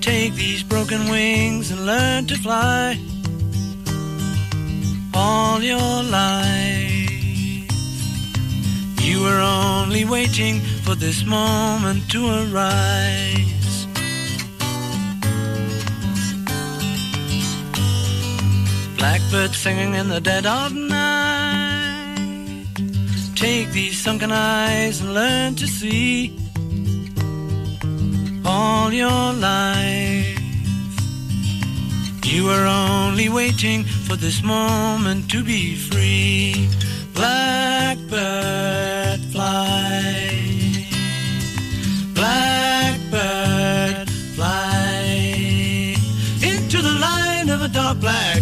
Take 0.00 0.34
these 0.34 0.64
broken 0.64 1.08
wings 1.08 1.70
and 1.70 1.86
learn 1.86 2.26
to 2.26 2.34
fly. 2.34 2.98
All 5.14 5.62
your 5.62 6.02
life, 6.02 7.70
you 9.02 9.22
were 9.22 9.40
only 9.40 10.04
waiting 10.04 10.58
for 10.82 10.96
this 10.96 11.24
moment 11.24 12.10
to 12.10 12.26
arise. 12.26 13.51
Blackbird 19.02 19.52
singing 19.52 19.94
in 19.94 20.06
the 20.08 20.20
dead 20.20 20.46
of 20.46 20.72
night. 20.72 22.66
Take 23.34 23.72
these 23.72 24.00
sunken 24.00 24.30
eyes 24.30 25.00
and 25.00 25.12
learn 25.12 25.56
to 25.56 25.66
see 25.66 26.38
all 28.44 28.92
your 28.92 29.32
life. 29.32 30.38
You 32.24 32.44
were 32.44 32.64
only 32.64 33.28
waiting 33.28 33.82
for 33.82 34.14
this 34.14 34.40
moment 34.44 35.28
to 35.32 35.42
be 35.42 35.74
free. 35.74 36.68
Blackbird 37.12 38.10
fly. 39.32 40.86
Blackbird 42.14 44.08
fly 44.36 45.96
into 46.40 46.80
the 46.80 46.96
light 47.00 47.48
of 47.48 47.62
a 47.62 47.68
dark 47.68 47.98
black 47.98 48.41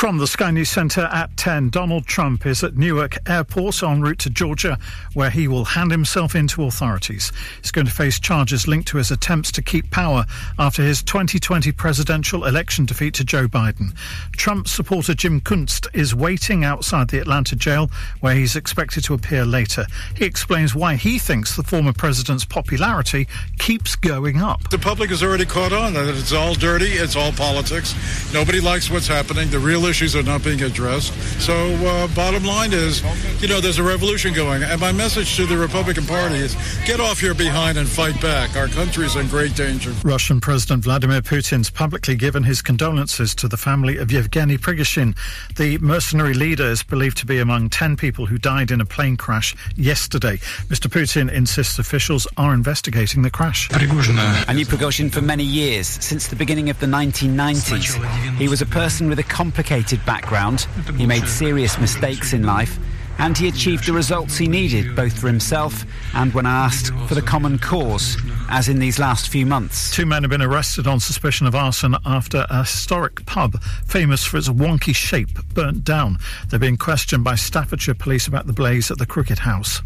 From 0.00 0.16
the 0.16 0.26
Sky 0.26 0.50
News 0.50 0.70
Centre 0.70 1.10
at 1.12 1.36
10, 1.36 1.68
Donald 1.68 2.06
Trump 2.06 2.46
is 2.46 2.64
at 2.64 2.74
Newark 2.74 3.18
Airport 3.28 3.82
en 3.82 4.00
route 4.00 4.18
to 4.20 4.30
Georgia, 4.30 4.78
where 5.12 5.28
he 5.28 5.46
will 5.46 5.66
hand 5.66 5.90
himself 5.90 6.34
in 6.34 6.46
to 6.48 6.64
authorities. 6.64 7.32
He's 7.60 7.70
going 7.70 7.86
to 7.86 7.92
face 7.92 8.18
charges 8.18 8.66
linked 8.66 8.88
to 8.88 8.96
his 8.96 9.10
attempts 9.10 9.52
to 9.52 9.60
keep 9.60 9.90
power 9.90 10.24
after 10.58 10.82
his 10.82 11.02
2020 11.02 11.70
presidential 11.72 12.46
election 12.46 12.86
defeat 12.86 13.12
to 13.16 13.24
Joe 13.24 13.46
Biden. 13.46 13.94
Trump 14.32 14.68
supporter 14.68 15.12
Jim 15.12 15.38
Kunst 15.38 15.86
is 15.92 16.14
waiting 16.14 16.64
outside 16.64 17.10
the 17.10 17.18
Atlanta 17.18 17.54
jail, 17.54 17.90
where 18.20 18.34
he's 18.34 18.56
expected 18.56 19.04
to 19.04 19.12
appear 19.12 19.44
later. 19.44 19.84
He 20.16 20.24
explains 20.24 20.74
why 20.74 20.94
he 20.94 21.18
thinks 21.18 21.56
the 21.56 21.62
former 21.62 21.92
president's 21.92 22.46
popularity 22.46 23.28
keeps 23.58 23.96
going 23.96 24.40
up. 24.40 24.66
The 24.70 24.78
public 24.78 25.10
has 25.10 25.22
already 25.22 25.44
caught 25.44 25.74
on 25.74 25.92
that 25.92 26.08
it's 26.08 26.32
all 26.32 26.54
dirty, 26.54 26.92
it's 26.92 27.16
all 27.16 27.32
politics. 27.32 27.94
Nobody 28.32 28.62
likes 28.62 28.88
what's 28.88 29.06
happening. 29.06 29.50
The 29.50 29.58
real 29.58 29.89
issues 29.90 30.14
are 30.14 30.22
not 30.22 30.42
being 30.44 30.62
addressed. 30.62 31.12
So, 31.40 31.52
uh, 31.52 32.06
bottom 32.14 32.44
line 32.44 32.72
is, 32.72 33.02
you 33.42 33.48
know, 33.48 33.60
there's 33.60 33.78
a 33.78 33.82
revolution 33.82 34.32
going. 34.32 34.62
And 34.62 34.80
my 34.80 34.92
message 34.92 35.36
to 35.36 35.46
the 35.46 35.58
Republican 35.58 36.06
Party 36.06 36.36
is 36.36 36.54
get 36.86 37.00
off 37.00 37.20
your 37.20 37.34
behind 37.34 37.76
and 37.76 37.88
fight 37.88 38.18
back. 38.22 38.56
Our 38.56 38.68
country's 38.68 39.16
in 39.16 39.26
great 39.26 39.56
danger. 39.56 39.92
Russian 40.04 40.40
President 40.40 40.84
Vladimir 40.84 41.20
Putin's 41.20 41.70
publicly 41.70 42.14
given 42.14 42.44
his 42.44 42.62
condolences 42.62 43.34
to 43.34 43.48
the 43.48 43.56
family 43.56 43.96
of 43.96 44.12
Yevgeny 44.12 44.56
Prigozhin. 44.58 45.16
The 45.56 45.78
mercenary 45.78 46.34
leader 46.34 46.70
is 46.70 46.84
believed 46.84 47.18
to 47.18 47.26
be 47.26 47.38
among 47.38 47.70
10 47.70 47.96
people 47.96 48.26
who 48.26 48.38
died 48.38 48.70
in 48.70 48.80
a 48.80 48.86
plane 48.86 49.16
crash 49.16 49.56
yesterday. 49.74 50.36
Mr. 50.68 50.88
Putin 50.88 51.30
insists 51.32 51.78
officials 51.80 52.28
are 52.36 52.54
investigating 52.54 53.22
the 53.22 53.30
crash. 53.30 53.68
I 53.72 54.52
knew 54.52 54.66
Prigozhin 54.66 55.10
for 55.10 55.20
many 55.20 55.44
years, 55.44 55.88
since 55.88 56.28
the 56.28 56.36
beginning 56.36 56.70
of 56.70 56.78
the 56.78 56.86
1990s. 56.86 58.36
He 58.36 58.48
was 58.48 58.62
a 58.62 58.66
person 58.66 59.08
with 59.08 59.18
a 59.18 59.24
complicated 59.24 59.79
background. 60.06 60.66
He 60.96 61.06
made 61.06 61.26
serious 61.26 61.78
mistakes 61.78 62.32
in 62.32 62.42
life. 62.42 62.78
And 63.18 63.36
he 63.36 63.48
achieved 63.48 63.86
the 63.86 63.92
results 63.92 64.38
he 64.38 64.48
needed, 64.48 64.96
both 64.96 65.18
for 65.18 65.26
himself 65.26 65.84
and 66.14 66.32
when 66.32 66.46
asked 66.46 66.94
for 67.06 67.14
the 67.14 67.20
common 67.20 67.58
cause, 67.58 68.16
as 68.48 68.68
in 68.68 68.78
these 68.78 68.98
last 68.98 69.28
few 69.28 69.44
months. 69.44 69.94
Two 69.94 70.06
men 70.06 70.22
have 70.22 70.30
been 70.30 70.40
arrested 70.40 70.86
on 70.86 71.00
suspicion 71.00 71.46
of 71.46 71.54
arson 71.54 71.96
after 72.06 72.46
a 72.48 72.60
historic 72.60 73.26
pub, 73.26 73.60
famous 73.86 74.24
for 74.24 74.38
its 74.38 74.48
wonky 74.48 74.94
shape, 74.94 75.28
burnt 75.52 75.84
down. 75.84 76.16
They're 76.48 76.58
being 76.58 76.78
questioned 76.78 77.22
by 77.22 77.34
Staffordshire 77.34 77.94
police 77.94 78.26
about 78.26 78.46
the 78.46 78.54
blaze 78.54 78.90
at 78.90 78.96
the 78.96 79.06
Crooked 79.06 79.40
House. 79.40 79.82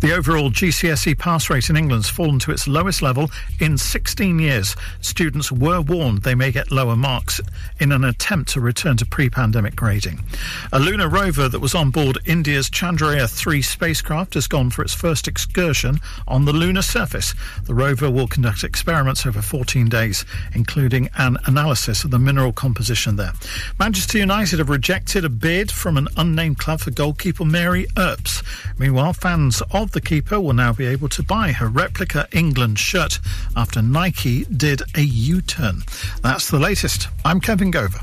The 0.00 0.14
overall 0.14 0.50
GCSE 0.50 1.18
pass 1.18 1.50
rate 1.50 1.70
in 1.70 1.76
England's 1.76 2.08
fallen 2.08 2.38
to 2.40 2.50
its 2.50 2.68
lowest 2.68 3.02
level 3.02 3.30
in 3.60 3.78
16 3.78 4.38
years. 4.38 4.76
Students 5.00 5.52
were 5.52 5.80
warned 5.80 6.22
they 6.22 6.34
may 6.34 6.52
get 6.52 6.70
lower 6.70 6.96
marks 6.96 7.40
in 7.78 7.92
an 7.92 8.04
attempt 8.04 8.50
to 8.50 8.60
return 8.60 8.96
to 8.98 9.06
pre-pandemic 9.06 9.76
grading. 9.76 10.24
A 10.72 10.78
lunar 10.78 11.08
rover 11.08 11.48
that 11.48 11.60
was 11.60 11.74
on 11.74 11.90
board 11.90 12.18
India's 12.26 12.70
Chandrayaan 12.70 13.28
3 13.28 13.62
spacecraft 13.62 14.34
has 14.34 14.46
gone 14.46 14.70
for 14.70 14.82
its 14.82 14.94
first 14.94 15.28
excursion 15.28 16.00
on 16.26 16.44
the 16.44 16.52
lunar 16.52 16.82
surface. 16.82 17.34
The 17.64 17.74
rover 17.74 18.10
will 18.10 18.28
conduct 18.28 18.64
experiments 18.64 19.26
over 19.26 19.42
14 19.42 19.88
days, 19.88 20.24
including 20.54 21.08
an 21.18 21.36
analysis 21.46 22.04
of 22.04 22.10
the 22.10 22.18
mineral 22.18 22.52
composition 22.52 23.16
there. 23.16 23.32
Manchester 23.78 24.18
United 24.18 24.58
have 24.58 24.70
rejected 24.70 25.24
a 25.24 25.28
bid 25.28 25.70
from 25.70 25.96
an 25.96 26.08
unnamed 26.16 26.58
club 26.58 26.80
for 26.80 26.90
goalkeeper 26.90 27.44
Mary 27.44 27.86
Earps. 27.96 28.42
Meanwhile, 28.78 29.14
fans 29.14 29.57
of 29.70 29.92
the 29.92 30.00
keeper 30.00 30.40
will 30.40 30.52
now 30.52 30.72
be 30.72 30.86
able 30.86 31.08
to 31.10 31.22
buy 31.22 31.52
her 31.52 31.68
replica 31.68 32.26
England 32.32 32.78
shirt 32.78 33.18
after 33.56 33.82
Nike 33.82 34.44
did 34.44 34.82
a 34.94 35.02
U 35.02 35.40
turn. 35.40 35.82
That's 36.22 36.50
the 36.50 36.58
latest. 36.58 37.08
I'm 37.24 37.40
Kevin 37.40 37.72
Gover. 37.72 38.02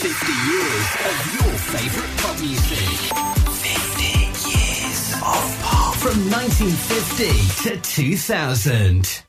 Fifty 0.00 0.32
years 0.32 0.88
of 1.08 1.16
your 1.34 1.54
favourite 1.58 2.40
music. 2.40 2.88
Fifty 3.60 4.14
years 4.50 5.14
of 5.22 5.60
from 6.00 6.18
1950 6.30 7.68
to 7.68 7.80
2000. 7.80 9.22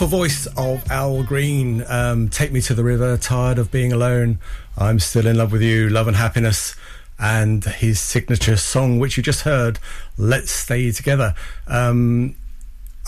Wonderful 0.00 0.18
voice 0.18 0.46
of 0.56 0.88
Al 0.92 1.24
Green. 1.24 1.84
Um, 1.88 2.28
Take 2.28 2.52
me 2.52 2.60
to 2.60 2.74
the 2.74 2.84
river. 2.84 3.16
Tired 3.16 3.58
of 3.58 3.72
being 3.72 3.92
alone. 3.92 4.38
I'm 4.76 5.00
still 5.00 5.26
in 5.26 5.36
love 5.36 5.50
with 5.50 5.60
you. 5.60 5.88
Love 5.88 6.06
and 6.06 6.16
happiness. 6.16 6.76
And 7.18 7.64
his 7.64 7.98
signature 7.98 8.56
song, 8.56 9.00
which 9.00 9.16
you 9.16 9.24
just 9.24 9.40
heard, 9.40 9.80
"Let's 10.16 10.52
Stay 10.52 10.92
Together." 10.92 11.34
Um, 11.66 12.36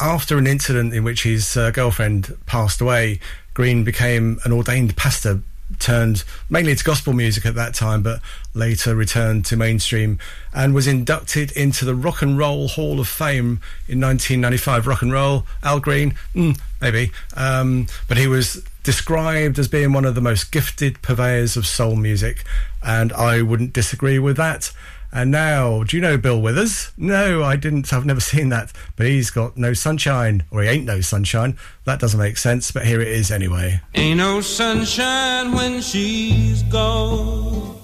after 0.01 0.37
an 0.37 0.49
incident 0.49 0.93
in 0.93 1.05
which 1.05 1.23
his 1.23 1.57
uh, 1.57 1.71
girlfriend 1.71 2.37
passed 2.47 2.81
away, 2.81 3.21
Green 3.55 3.85
became 3.85 4.41
an 4.43 4.51
ordained 4.51 4.97
pastor. 4.97 5.43
Turned 5.79 6.25
mainly 6.49 6.75
to 6.75 6.85
gospel 6.85 7.13
music 7.13 7.47
at 7.47 7.55
that 7.55 7.75
time, 7.75 8.03
but 8.03 8.21
later 8.55 8.95
returned 8.95 9.45
to 9.47 9.57
mainstream 9.57 10.19
and 10.53 10.75
was 10.75 10.87
inducted 10.87 11.53
into 11.53 11.85
the 11.85 11.95
Rock 11.95 12.23
and 12.23 12.37
Roll 12.37 12.69
Hall 12.69 12.99
of 13.01 13.09
Fame 13.09 13.61
in 13.87 14.01
1995. 14.01 14.87
Rock 14.87 15.03
and 15.03 15.13
roll, 15.13 15.47
Al 15.63 15.81
Green, 15.81 16.15
mm, 16.35 16.59
maybe, 16.81 17.13
um, 17.37 17.87
but 18.09 18.19
he 18.19 18.27
was 18.27 18.63
described 18.83 19.59
as 19.59 19.69
being 19.69 19.93
one 19.93 20.05
of 20.05 20.15
the 20.15 20.21
most 20.21 20.51
gifted 20.51 21.01
purveyors 21.03 21.57
of 21.57 21.67
soul 21.67 21.97
music, 21.97 22.45
and 22.83 23.13
I 23.13 23.43
wouldn't 23.43 23.73
disagree 23.73 24.19
with 24.19 24.37
that. 24.39 24.73
And 25.13 25.31
now, 25.33 25.83
do 25.83 25.97
you 25.97 26.01
know 26.01 26.17
Bill 26.17 26.41
Withers? 26.41 26.93
No, 26.97 27.43
I 27.43 27.57
didn't. 27.57 27.93
I've 27.93 28.07
never 28.07 28.21
seen 28.33 28.49
that. 28.51 28.73
But 28.97 29.07
he's 29.07 29.31
got 29.31 29.57
no 29.57 29.73
sunshine, 29.73 30.45
or 30.51 30.63
he 30.63 30.69
ain't 30.69 30.85
no 30.85 31.01
sunshine. 31.01 31.57
That 31.85 31.99
doesn't 31.99 32.19
make 32.21 32.37
sense, 32.37 32.71
but 32.71 32.87
here 32.87 33.01
it 33.01 33.09
is 33.09 33.31
anyway. 33.31 33.81
Ain't 33.95 34.19
no 34.19 34.41
sunshine 34.41 35.53
when 35.53 35.81
she's 35.81 36.63
gone. 36.65 37.77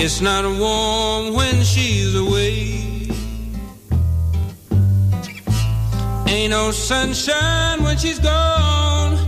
It's 0.00 0.20
not 0.20 0.44
warm 0.44 1.34
when 1.34 1.62
she's 1.64 2.14
away. 2.14 2.84
Ain't 6.28 6.50
no 6.50 6.70
sunshine 6.70 7.82
when 7.82 7.98
she's 7.98 8.20
gone. 8.20 9.27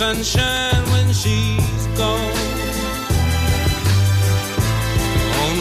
Sunshine 0.00 0.82
when 0.92 1.12
she's 1.12 1.86
gone. 1.98 2.39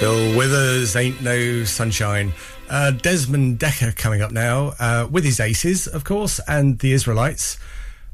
Bill 0.00 0.36
Withers, 0.36 0.94
Ain't 0.94 1.20
No 1.22 1.64
Sunshine. 1.64 2.32
Uh, 2.70 2.92
Desmond 2.92 3.58
Dekker 3.58 3.96
coming 3.96 4.22
up 4.22 4.30
now 4.30 4.74
uh, 4.78 5.08
with 5.10 5.24
his 5.24 5.40
Aces, 5.40 5.88
of 5.88 6.04
course, 6.04 6.40
and 6.46 6.78
the 6.78 6.92
Israelites. 6.92 7.58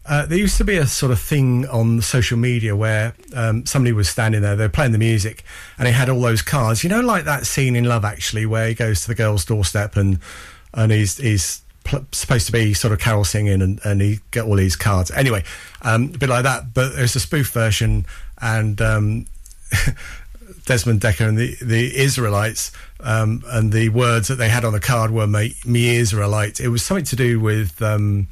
Uh, 0.06 0.24
there 0.24 0.38
used 0.38 0.56
to 0.56 0.64
be 0.64 0.76
a 0.78 0.86
sort 0.86 1.12
of 1.12 1.20
thing 1.20 1.66
on 1.66 2.00
social 2.00 2.38
media 2.38 2.74
where 2.74 3.14
um, 3.34 3.66
somebody 3.66 3.92
was 3.92 4.08
standing 4.08 4.40
there, 4.40 4.56
they 4.56 4.64
were 4.64 4.70
playing 4.70 4.92
the 4.92 4.98
music, 4.98 5.44
and 5.78 5.86
he 5.86 5.92
had 5.92 6.08
all 6.08 6.22
those 6.22 6.40
cards. 6.40 6.82
You 6.84 6.88
know, 6.88 7.00
like 7.00 7.24
that 7.24 7.46
scene 7.46 7.76
in 7.76 7.84
Love 7.84 8.04
Actually, 8.04 8.46
where 8.46 8.68
he 8.68 8.74
goes 8.74 9.02
to 9.02 9.08
the 9.08 9.14
girl's 9.14 9.44
doorstep 9.44 9.96
and 9.96 10.18
and 10.72 10.90
he's 10.90 11.18
he's 11.18 11.60
pl- 11.84 12.06
supposed 12.12 12.46
to 12.46 12.52
be 12.52 12.72
sort 12.72 12.94
of 12.94 12.98
carol 12.98 13.24
singing, 13.24 13.60
and, 13.60 13.78
and 13.84 14.00
he 14.00 14.20
get 14.30 14.44
all 14.44 14.56
these 14.56 14.76
cards. 14.76 15.10
Anyway, 15.10 15.44
um, 15.82 16.12
a 16.14 16.18
bit 16.18 16.30
like 16.30 16.44
that, 16.44 16.72
but 16.72 16.96
there's 16.96 17.14
a 17.14 17.20
spoof 17.20 17.50
version, 17.50 18.06
and 18.40 18.80
um, 18.80 19.26
Desmond 20.64 21.00
Dekker 21.00 21.28
and 21.28 21.36
the, 21.36 21.56
the 21.60 21.96
Israelites, 21.96 22.72
um, 23.00 23.42
and 23.48 23.72
the 23.72 23.90
words 23.90 24.28
that 24.28 24.36
they 24.36 24.48
had 24.48 24.64
on 24.64 24.72
the 24.72 24.80
card 24.80 25.10
were 25.10 25.26
"Me, 25.26 25.54
me 25.64 25.96
Israelite." 25.96 26.60
It 26.60 26.68
was 26.68 26.82
something 26.82 27.04
to 27.06 27.16
do 27.16 27.38
with 27.38 27.82
um, 27.82 28.28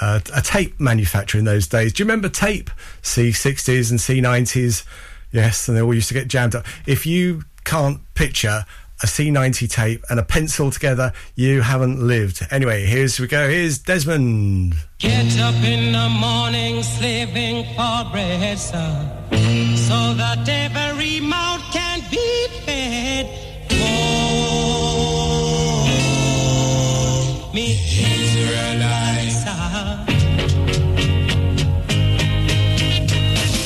uh, 0.00 0.20
a 0.34 0.42
tape 0.42 0.78
manufacturer 0.80 1.38
in 1.38 1.44
those 1.44 1.66
days. 1.66 1.92
Do 1.92 2.02
you 2.02 2.06
remember 2.06 2.28
tape? 2.28 2.70
C60s 3.02 3.90
and 3.90 3.98
C90s. 3.98 4.84
Yes, 5.32 5.68
and 5.68 5.76
they 5.76 5.82
all 5.82 5.94
used 5.94 6.08
to 6.08 6.14
get 6.14 6.28
jammed 6.28 6.54
up. 6.54 6.64
If 6.86 7.06
you 7.06 7.44
can't 7.64 8.00
picture 8.14 8.64
a 9.02 9.06
C90 9.06 9.68
tape 9.70 10.04
and 10.08 10.18
a 10.18 10.22
pencil 10.22 10.70
together, 10.70 11.12
you 11.34 11.60
haven't 11.60 12.00
lived. 12.00 12.46
Anyway, 12.50 12.86
here's 12.86 13.20
we 13.20 13.26
go. 13.26 13.48
Here's 13.48 13.78
Desmond. 13.78 14.74
Get 14.98 15.38
up 15.38 15.54
in 15.62 15.92
the 15.92 16.08
morning, 16.08 16.82
slaving 16.82 17.66
for 17.76 18.04
bread, 18.10 18.58
sir, 18.58 19.10
so 19.76 20.14
that 20.14 20.48
every 20.48 21.20
mouth 21.20 21.60
can 21.72 22.00
be 22.10 22.48
fed. 22.64 23.26
Oh, 23.72 24.00
me 27.52 27.72
Israelites. 27.74 29.44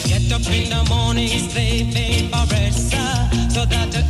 Get 0.08 0.32
up 0.32 0.46
in 0.52 0.70
the 0.70 0.84
morning, 0.88 1.28
slaving 1.28 2.28
for 2.30 2.46
bread, 2.48 2.74
sir, 2.74 3.30
so 3.50 3.64
that 3.64 4.09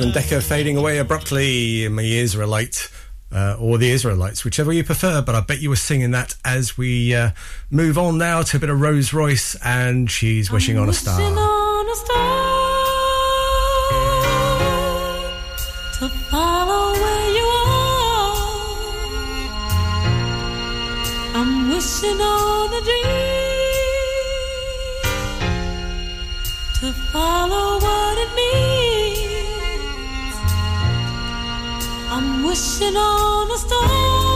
Desmond 0.00 0.16
Dekker 0.16 0.42
fading 0.42 0.78
away 0.78 0.96
abruptly. 0.96 1.86
My 1.88 2.00
ears 2.00 2.34
are 2.34 2.40
alight, 2.40 2.90
uh, 3.32 3.58
or 3.60 3.76
the 3.76 3.90
Israelites, 3.90 4.46
whichever 4.46 4.72
you 4.72 4.82
prefer. 4.82 5.20
But 5.20 5.34
I 5.34 5.42
bet 5.42 5.60
you 5.60 5.68
were 5.68 5.76
singing 5.76 6.12
that 6.12 6.36
as 6.42 6.78
we 6.78 7.14
uh, 7.14 7.32
move 7.70 7.98
on 7.98 8.16
now 8.16 8.40
to 8.40 8.56
a 8.56 8.60
bit 8.60 8.70
of 8.70 8.80
Rose 8.80 9.12
Royce, 9.12 9.56
and 9.62 10.10
she's 10.10 10.50
wishing 10.50 10.78
I'm 10.78 10.84
on 10.84 10.88
a 10.88 10.94
star. 10.94 11.20
On 11.20 11.86
a 11.86 11.96
star 11.96 12.16
to 15.98 16.08
follow 16.30 16.92
where 16.92 17.30
you 17.36 17.44
are. 17.44 18.36
I'm 21.34 21.68
wishing 21.68 22.18
on 22.22 22.72
a 22.72 22.80
dream 22.80 23.20
to 26.80 26.90
follow 27.12 27.78
what 27.80 28.16
it 28.16 28.28
means. 28.34 28.39
wishing 32.50 32.96
on 32.96 33.48
a 33.48 33.56
star. 33.56 34.29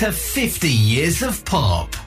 to 0.00 0.10
50 0.10 0.66
years 0.66 1.22
of 1.22 1.44
pop. 1.44 1.99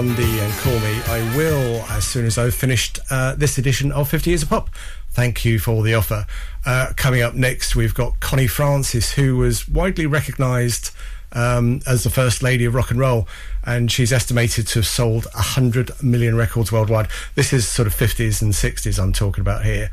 Blondie 0.00 0.38
and 0.38 0.50
Call 0.54 0.80
Me 0.80 1.02
I 1.08 1.36
Will 1.36 1.82
as 1.90 2.06
soon 2.06 2.24
as 2.24 2.38
I've 2.38 2.54
finished 2.54 2.98
uh, 3.10 3.34
this 3.34 3.58
edition 3.58 3.92
of 3.92 4.08
50 4.08 4.30
Years 4.30 4.42
of 4.42 4.48
Pop. 4.48 4.70
Thank 5.10 5.44
you 5.44 5.58
for 5.58 5.82
the 5.82 5.92
offer. 5.92 6.26
Uh, 6.64 6.94
coming 6.96 7.20
up 7.20 7.34
next, 7.34 7.76
we've 7.76 7.92
got 7.92 8.18
Connie 8.18 8.46
Francis, 8.46 9.12
who 9.12 9.36
was 9.36 9.68
widely 9.68 10.06
recognised 10.06 10.90
um, 11.32 11.82
as 11.86 12.02
the 12.02 12.08
first 12.08 12.42
lady 12.42 12.64
of 12.64 12.74
rock 12.74 12.90
and 12.90 12.98
roll, 12.98 13.28
and 13.62 13.92
she's 13.92 14.10
estimated 14.10 14.66
to 14.68 14.78
have 14.78 14.86
sold 14.86 15.26
100 15.34 16.02
million 16.02 16.34
records 16.34 16.72
worldwide. 16.72 17.08
This 17.34 17.52
is 17.52 17.68
sort 17.68 17.86
of 17.86 17.94
50s 17.94 18.40
and 18.40 18.54
60s 18.54 18.98
I'm 18.98 19.12
talking 19.12 19.42
about 19.42 19.66
here. 19.66 19.90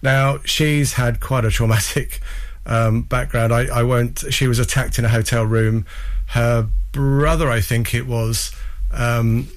Now, 0.00 0.38
she's 0.46 0.94
had 0.94 1.20
quite 1.20 1.44
a 1.44 1.50
traumatic 1.50 2.22
um, 2.64 3.02
background. 3.02 3.52
I, 3.52 3.66
I 3.66 3.82
won't. 3.82 4.24
She 4.32 4.48
was 4.48 4.58
attacked 4.58 4.98
in 4.98 5.04
a 5.04 5.10
hotel 5.10 5.44
room. 5.44 5.84
Her 6.28 6.66
brother, 6.92 7.50
I 7.50 7.60
think 7.60 7.94
it 7.94 8.06
was, 8.06 8.52
um, 8.92 9.48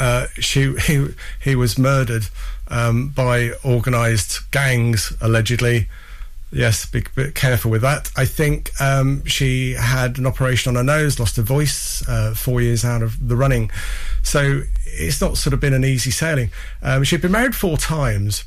uh, 0.00 0.26
she 0.34 0.74
he 0.86 1.08
he 1.42 1.56
was 1.56 1.78
murdered 1.78 2.26
um, 2.68 3.08
by 3.08 3.52
organised 3.64 4.50
gangs 4.50 5.12
allegedly. 5.20 5.88
Yes, 6.52 6.86
be, 6.86 7.02
be 7.16 7.32
careful 7.32 7.72
with 7.72 7.82
that. 7.82 8.12
I 8.16 8.26
think 8.26 8.70
um, 8.80 9.24
she 9.24 9.72
had 9.72 10.18
an 10.18 10.26
operation 10.26 10.70
on 10.70 10.76
her 10.76 10.84
nose, 10.84 11.18
lost 11.18 11.36
her 11.36 11.42
voice, 11.42 12.08
uh, 12.08 12.32
four 12.32 12.60
years 12.60 12.84
out 12.84 13.02
of 13.02 13.28
the 13.28 13.34
running. 13.34 13.72
So 14.22 14.62
it's 14.86 15.20
not 15.20 15.36
sort 15.36 15.52
of 15.52 15.58
been 15.58 15.72
an 15.72 15.84
easy 15.84 16.12
sailing. 16.12 16.52
Um, 16.80 17.02
she'd 17.02 17.22
been 17.22 17.32
married 17.32 17.56
four 17.56 17.76
times. 17.76 18.44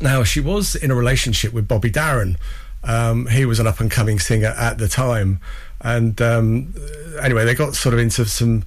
Now 0.00 0.24
she 0.24 0.40
was 0.40 0.74
in 0.74 0.90
a 0.90 0.94
relationship 0.96 1.52
with 1.52 1.68
Bobby 1.68 1.90
Darin. 1.90 2.36
Um, 2.82 3.28
he 3.28 3.44
was 3.44 3.60
an 3.60 3.66
up 3.68 3.78
and 3.78 3.90
coming 3.90 4.18
singer 4.18 4.54
at 4.58 4.78
the 4.78 4.88
time, 4.88 5.38
and 5.82 6.20
um, 6.22 6.74
anyway, 7.20 7.44
they 7.44 7.54
got 7.54 7.74
sort 7.74 7.92
of 7.92 8.00
into 8.00 8.24
some 8.24 8.64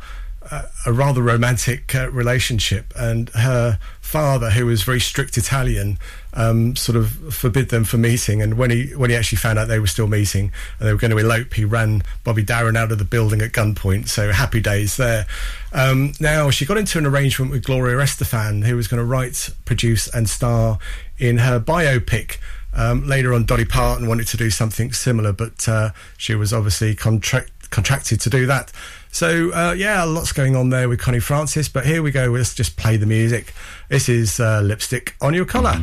a 0.86 0.94
rather 0.94 1.22
romantic 1.22 1.96
uh, 1.96 2.10
relationship. 2.12 2.94
And 2.96 3.30
her 3.30 3.80
father, 4.02 4.52
who 4.52 4.66
was 4.66 4.84
very 4.84 5.00
strict 5.00 5.38
Italian, 5.38 5.98
um, 6.34 6.76
sort 6.76 6.96
of 6.96 7.34
forbid 7.34 7.70
them 7.70 7.84
from 7.84 8.02
meeting. 8.02 8.42
And 8.42 8.56
when 8.56 8.70
he 8.70 8.96
when 8.96 9.10
he 9.10 9.16
actually 9.16 9.38
found 9.38 9.58
out 9.58 9.68
they 9.68 9.80
were 9.80 9.88
still 9.88 10.08
meeting 10.08 10.52
and 10.80 10.88
they 10.88 10.94
were 10.94 11.00
going 11.00 11.12
to 11.12 11.18
elope, 11.18 11.54
he 11.54 11.66
ran 11.66 12.04
Bobby 12.24 12.44
Darin 12.44 12.78
out 12.78 12.92
of 12.92 12.98
the 12.98 13.06
building 13.06 13.42
at 13.42 13.52
gunpoint. 13.52 14.10
So 14.10 14.32
happy 14.32 14.62
days 14.62 14.98
there. 14.98 15.26
Um, 15.72 16.14
now 16.20 16.50
she 16.50 16.66
got 16.66 16.78
into 16.78 16.98
an 16.98 17.06
arrangement 17.06 17.52
with 17.52 17.64
Gloria 17.64 17.98
Estefan, 17.98 18.66
who 18.66 18.76
was 18.76 18.88
going 18.88 19.00
to 19.00 19.06
write, 19.06 19.50
produce, 19.66 20.08
and 20.08 20.30
star 20.30 20.78
in 21.18 21.38
her 21.40 21.60
biopic. 21.60 22.38
Um, 22.76 23.08
later 23.08 23.34
on, 23.34 23.46
Dolly 23.46 23.66
Parton 23.66 24.08
wanted 24.08 24.28
to 24.28 24.38
do 24.38 24.50
something 24.50 24.94
similar, 24.94 25.32
but 25.32 25.68
uh, 25.68 25.92
she 26.18 26.34
was 26.36 26.52
obviously 26.52 26.96
contract- 26.96 27.70
contracted 27.70 28.20
to 28.22 28.30
do 28.30 28.46
that. 28.48 28.72
So, 29.14 29.52
uh, 29.52 29.76
yeah, 29.77 30.03
lots 30.06 30.31
going 30.31 30.56
on 30.56 30.72
there 30.72 30.90
with 30.90 30.99
Connie 30.99 31.19
Francis, 31.19 31.69
but 31.69 31.85
here 31.85 32.02
we 32.02 32.10
go. 32.10 32.31
Let's 32.31 32.56
just 32.56 32.77
play 32.77 32.98
the 32.98 33.06
music. 33.06 33.53
This 33.88 34.10
is 34.10 34.40
uh, 34.40 34.61
Lipstick 34.61 35.15
on 35.22 35.35
Your 35.35 35.45
Collar. 35.45 35.80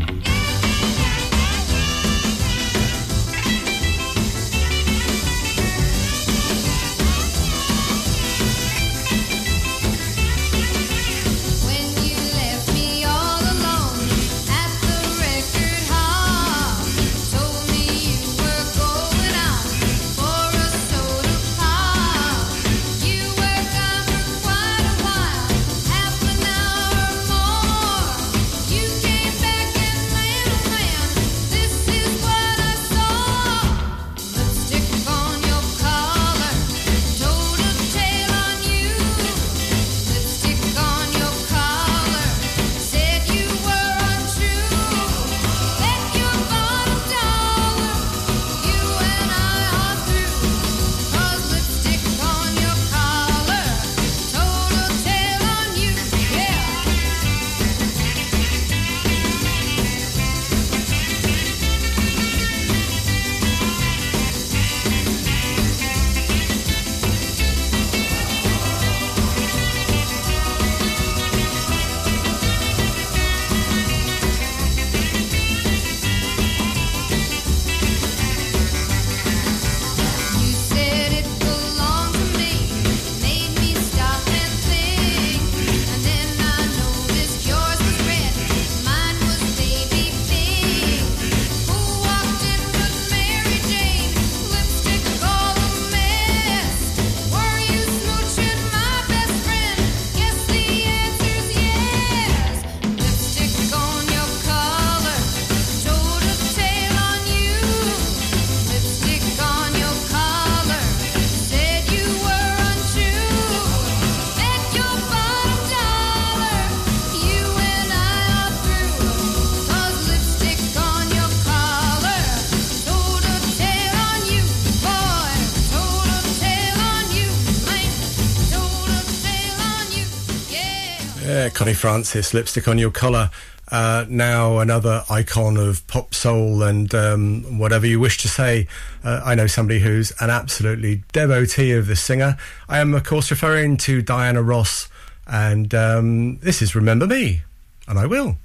Yeah. 131.31 131.49
Connie 131.49 131.75
Francis, 131.75 132.35
lipstick 132.35 132.67
on 132.67 132.77
your 132.77 132.91
collar. 132.91 133.31
Uh, 133.71 134.05
now 134.09 134.59
another 134.59 135.05
icon 135.09 135.57
of 135.57 135.87
pop 135.87 136.13
soul 136.13 136.65
and 136.65 136.93
um, 136.93 137.57
whatever 137.57 137.87
you 137.87 138.01
wish 138.01 138.19
to 138.19 138.29
say. 138.29 138.67
Uh, 139.05 139.23
I 139.25 139.37
know 139.37 139.47
somebody 139.47 139.79
who's 139.79 140.13
an 140.21 140.29
absolutely 140.29 141.05
devotee 141.13 141.73
of 141.73 141.87
this 141.87 142.01
singer. 142.01 142.37
I 142.69 142.81
am, 142.81 142.95
of 142.95 143.05
course, 143.05 143.31
referring 143.31 143.77
to 143.79 144.03
Diana 144.03 144.43
Ross, 144.43 144.89
and 145.27 145.73
um, 145.73 146.39
this 146.39 146.63
is 146.63 146.75
"Remember 146.75 147.07
Me," 147.07 147.43
and 147.87 147.97
I 147.97 148.07
will. 148.07 148.37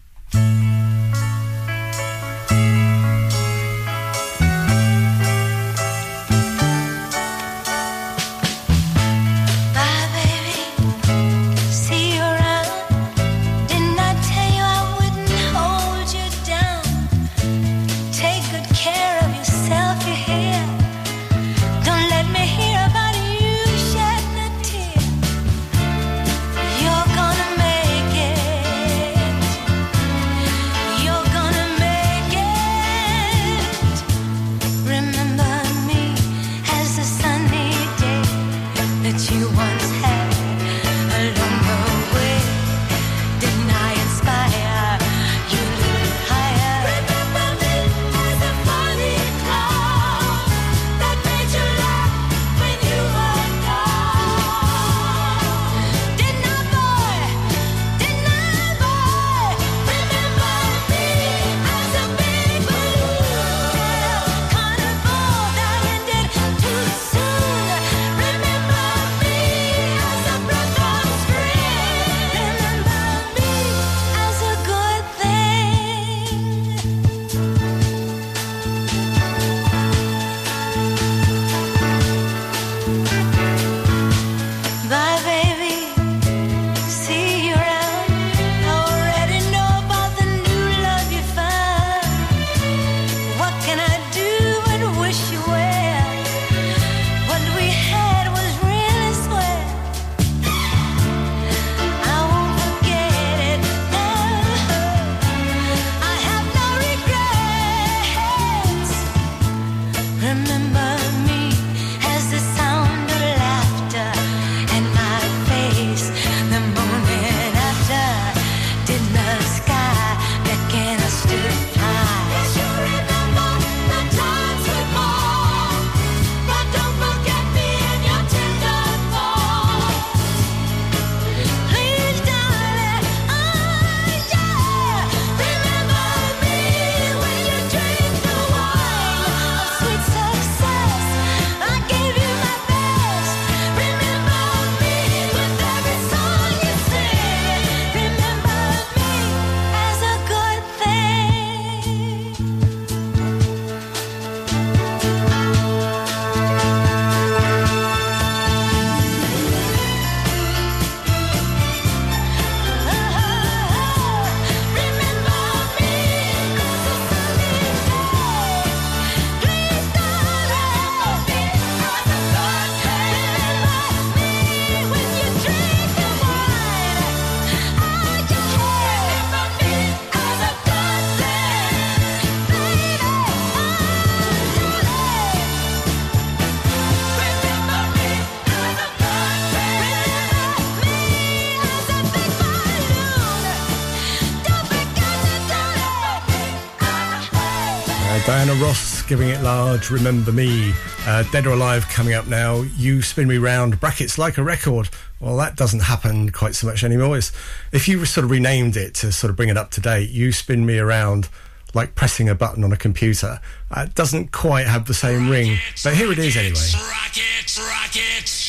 Large, 199.56 199.90
Remember 199.90 200.34
Me, 200.34 200.74
uh, 201.08 201.24
Dead 201.32 201.48
or 201.48 201.52
Alive 201.52 201.88
coming 201.88 202.14
up 202.14 202.28
now, 202.28 202.64
You 202.76 203.02
Spin 203.02 203.26
Me 203.26 203.38
Round, 203.38 203.80
Brackets 203.80 204.18
Like 204.18 204.38
a 204.38 204.44
Record. 204.44 204.90
Well, 205.22 205.38
that 205.38 205.56
doesn't 205.56 205.80
happen 205.80 206.30
quite 206.34 206.56
so 206.56 206.68
much 206.68 206.84
anymore. 206.84 207.18
It's, 207.18 207.32
if 207.72 207.88
you 207.88 208.04
sort 208.04 208.26
of 208.26 208.32
renamed 208.32 208.76
it 208.76 208.96
to 208.96 209.14
sort 209.14 209.32
of 209.32 209.38
bring 209.38 209.48
it 209.48 209.56
up 209.56 209.72
to 209.72 209.80
date, 209.80 210.10
You 210.10 210.34
Spin 210.34 210.66
Me 210.66 210.78
Around, 210.78 211.30
like 211.74 211.96
pressing 211.96 212.28
a 212.28 212.36
button 212.36 212.66
on 212.66 212.74
a 212.74 212.78
computer, 212.78 213.40
uh, 213.72 213.86
it 213.88 213.96
doesn't 213.96 214.34
quite 214.34 214.68
have 214.68 214.88
the 214.88 214.94
same 214.94 215.30
rockets, 215.30 215.48
ring. 215.48 215.58
But 215.86 215.96
here 215.96 216.12
it 216.12 216.20
is 216.20 216.36
anyway. 216.36 216.92
Rockets, 216.92 217.58
rockets. 217.58 218.45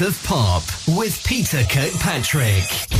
Of 0.00 0.22
Pop 0.24 0.62
with 0.96 1.22
Peter 1.24 1.62
Kirkpatrick. 1.64 2.91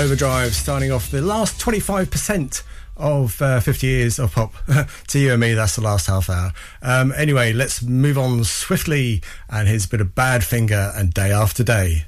Overdrive, 0.00 0.54
starting 0.54 0.90
off 0.90 1.10
the 1.10 1.20
last 1.20 1.60
25% 1.60 2.62
of 2.96 3.42
uh, 3.42 3.60
50 3.60 3.86
years 3.86 4.18
of 4.18 4.32
pop. 4.32 4.54
to 5.08 5.18
you 5.18 5.32
and 5.32 5.40
me, 5.40 5.52
that's 5.52 5.76
the 5.76 5.82
last 5.82 6.06
half 6.06 6.30
hour. 6.30 6.54
Um, 6.80 7.12
anyway, 7.14 7.52
let's 7.52 7.82
move 7.82 8.16
on 8.16 8.44
swiftly, 8.44 9.20
and 9.50 9.68
here's 9.68 9.84
a 9.84 9.88
bit 9.88 10.00
of 10.00 10.14
Badfinger 10.14 10.98
and 10.98 11.12
Day 11.12 11.32
After 11.32 11.62
Day. 11.62 12.06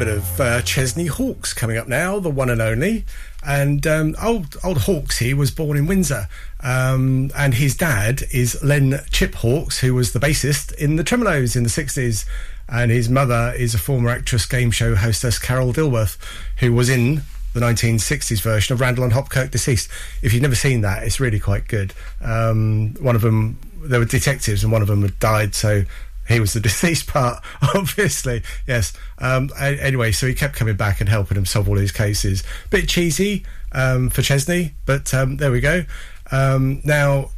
Bit 0.00 0.08
of 0.08 0.40
uh, 0.40 0.62
Chesney 0.62 1.08
Hawkes 1.08 1.52
coming 1.52 1.76
up 1.76 1.86
now, 1.86 2.18
the 2.18 2.30
one 2.30 2.48
and 2.48 2.62
only. 2.62 3.04
And 3.44 3.86
um, 3.86 4.16
old 4.22 4.56
old 4.64 4.78
Hawkes, 4.78 5.18
he 5.18 5.34
was 5.34 5.50
born 5.50 5.76
in 5.76 5.86
Windsor, 5.86 6.26
um, 6.60 7.30
and 7.36 7.52
his 7.52 7.76
dad 7.76 8.22
is 8.30 8.64
Len 8.64 8.98
Chip 9.10 9.34
Hawkes, 9.34 9.80
who 9.80 9.94
was 9.94 10.14
the 10.14 10.18
bassist 10.18 10.72
in 10.76 10.96
the 10.96 11.04
Tremeloes 11.04 11.54
in 11.54 11.64
the 11.64 11.68
sixties, 11.68 12.24
and 12.66 12.90
his 12.90 13.10
mother 13.10 13.52
is 13.54 13.74
a 13.74 13.78
former 13.78 14.08
actress, 14.08 14.46
game 14.46 14.70
show 14.70 14.94
hostess 14.94 15.38
Carol 15.38 15.74
Dilworth, 15.74 16.16
who 16.60 16.72
was 16.72 16.88
in 16.88 17.20
the 17.52 17.60
1960s 17.60 18.40
version 18.40 18.72
of 18.72 18.80
Randall 18.80 19.04
and 19.04 19.12
Hopkirk 19.12 19.50
Deceased. 19.50 19.90
If 20.22 20.32
you've 20.32 20.40
never 20.40 20.54
seen 20.54 20.80
that, 20.80 21.02
it's 21.02 21.20
really 21.20 21.40
quite 21.40 21.68
good. 21.68 21.92
Um, 22.22 22.94
one 23.00 23.16
of 23.16 23.20
them, 23.20 23.58
there 23.82 23.98
were 23.98 24.06
detectives, 24.06 24.62
and 24.62 24.72
one 24.72 24.80
of 24.80 24.88
them 24.88 25.02
had 25.02 25.18
died, 25.18 25.54
so 25.54 25.84
he 26.30 26.40
was 26.40 26.52
the 26.52 26.60
deceased 26.70 27.06
part, 27.06 27.42
obviously. 27.74 28.42
Yes. 28.66 28.92
Um, 29.18 29.50
anyway, 29.58 30.12
so 30.12 30.26
he 30.26 30.34
kept 30.34 30.54
coming 30.54 30.76
back 30.76 31.00
and 31.00 31.08
helping 31.08 31.36
him 31.36 31.46
solve 31.46 31.68
all 31.68 31.76
his 31.76 31.92
cases. 31.92 32.42
Bit 32.70 32.88
cheesy 32.88 33.44
um, 33.72 34.10
for 34.10 34.22
Chesney, 34.22 34.74
but 34.86 35.12
um, 35.14 35.36
there 35.36 35.52
we 35.52 35.60
go. 35.60 35.84
Um, 36.30 36.80
now, 36.84 37.30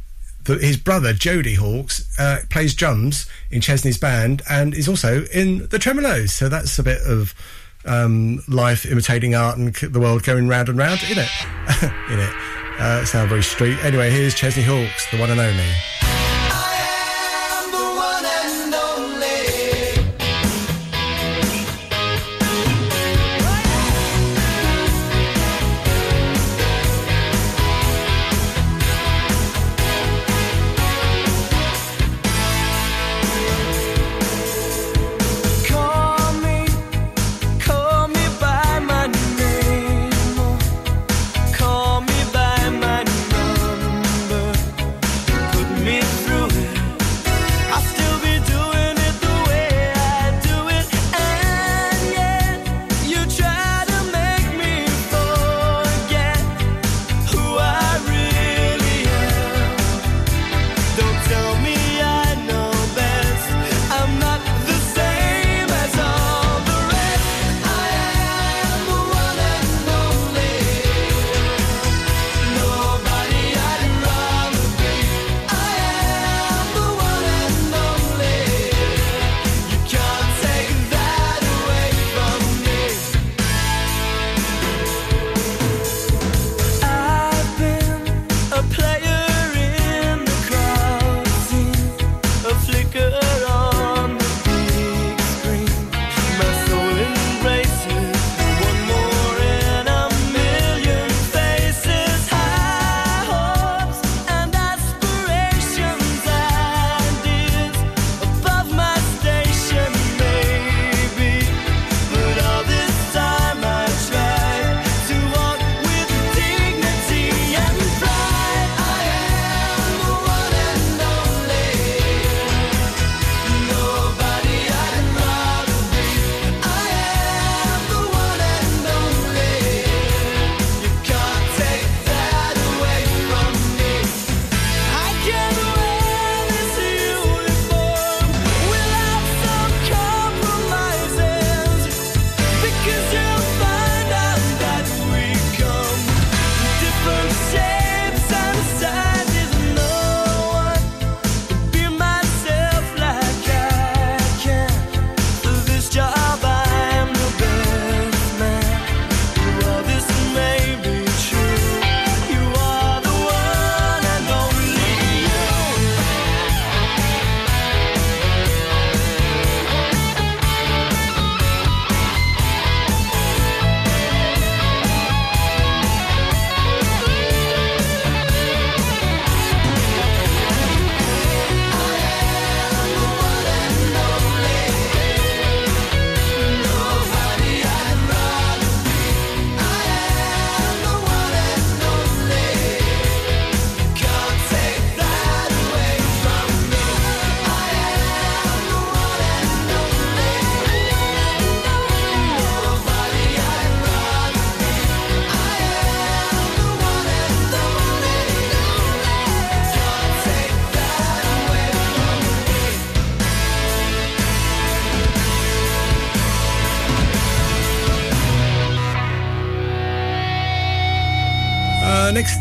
the, 0.45 0.55
his 0.55 0.77
brother 0.77 1.13
Jodi 1.13 1.55
Hawkes 1.55 2.07
uh, 2.19 2.39
plays 2.49 2.73
drums 2.73 3.27
in 3.49 3.61
Chesney's 3.61 3.97
band 3.97 4.41
and 4.49 4.73
is 4.73 4.87
also 4.87 5.23
in 5.33 5.67
the 5.69 5.79
Tremeloes. 5.79 6.29
So 6.29 6.49
that's 6.49 6.77
a 6.79 6.83
bit 6.83 7.01
of 7.05 7.33
um, 7.85 8.41
life 8.47 8.85
imitating 8.85 9.35
art 9.35 9.57
and 9.57 9.73
the 9.75 9.99
world 9.99 10.23
going 10.23 10.47
round 10.47 10.69
and 10.69 10.77
round 10.77 11.01
in 11.03 11.17
it. 11.17 11.31
in 12.11 12.19
it. 12.19 12.33
Uh, 12.79 13.05
sound 13.05 13.29
very 13.29 13.43
street. 13.43 13.77
Anyway, 13.83 14.09
here's 14.09 14.33
Chesney 14.33 14.63
Hawkes, 14.63 15.09
the 15.11 15.19
one 15.19 15.29
and 15.29 15.39
only. 15.39 15.92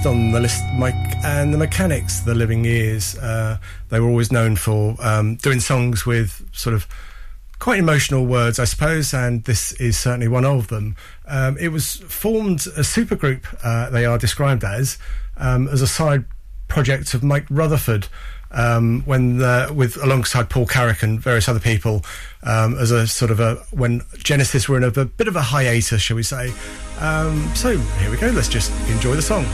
on 0.06 0.32
the 0.32 0.40
list. 0.40 0.62
Mike 0.74 0.94
and 1.24 1.52
the 1.52 1.58
Mechanics, 1.58 2.20
the 2.20 2.34
Living 2.34 2.64
Years, 2.64 3.16
uh, 3.18 3.58
they 3.88 4.00
were 4.00 4.08
always 4.08 4.32
known 4.32 4.56
for 4.56 4.96
um, 5.00 5.36
doing 5.36 5.60
songs 5.60 6.06
with 6.06 6.48
sort 6.52 6.74
of 6.74 6.86
quite 7.58 7.78
emotional 7.78 8.26
words, 8.26 8.58
I 8.58 8.64
suppose, 8.64 9.14
and 9.14 9.44
this 9.44 9.72
is 9.74 9.96
certainly 9.96 10.28
one 10.28 10.44
of 10.44 10.68
them. 10.68 10.96
Um, 11.28 11.56
it 11.58 11.68
was 11.68 11.96
formed 11.96 12.66
a 12.66 12.80
supergroup. 12.80 13.44
Uh, 13.62 13.90
they 13.90 14.04
are 14.04 14.18
described 14.18 14.64
as 14.64 14.98
um, 15.36 15.68
as 15.68 15.82
a 15.82 15.86
side 15.86 16.24
project 16.68 17.14
of 17.14 17.22
Mike 17.22 17.46
Rutherford. 17.50 18.08
Um, 18.50 19.02
when 19.06 19.38
the, 19.38 19.72
with 19.74 19.96
alongside 20.02 20.50
Paul 20.50 20.66
Carrack 20.66 21.02
and 21.02 21.18
various 21.18 21.48
other 21.48 21.60
people 21.60 22.04
um, 22.42 22.76
as 22.76 22.90
a 22.90 23.06
sort 23.06 23.30
of 23.30 23.40
a 23.40 23.54
when 23.70 24.02
Genesis 24.18 24.68
were 24.68 24.76
in 24.76 24.84
a, 24.84 24.88
a 24.88 25.06
bit 25.06 25.28
of 25.28 25.36
a 25.36 25.42
hiatus, 25.42 26.02
shall 26.02 26.16
we 26.16 26.22
say? 26.22 26.52
Um, 27.00 27.50
so 27.54 27.78
here 27.78 28.10
we 28.10 28.16
go. 28.16 28.28
Let's 28.28 28.48
just 28.48 28.70
enjoy 28.90 29.14
the 29.14 29.22
song. 29.22 29.46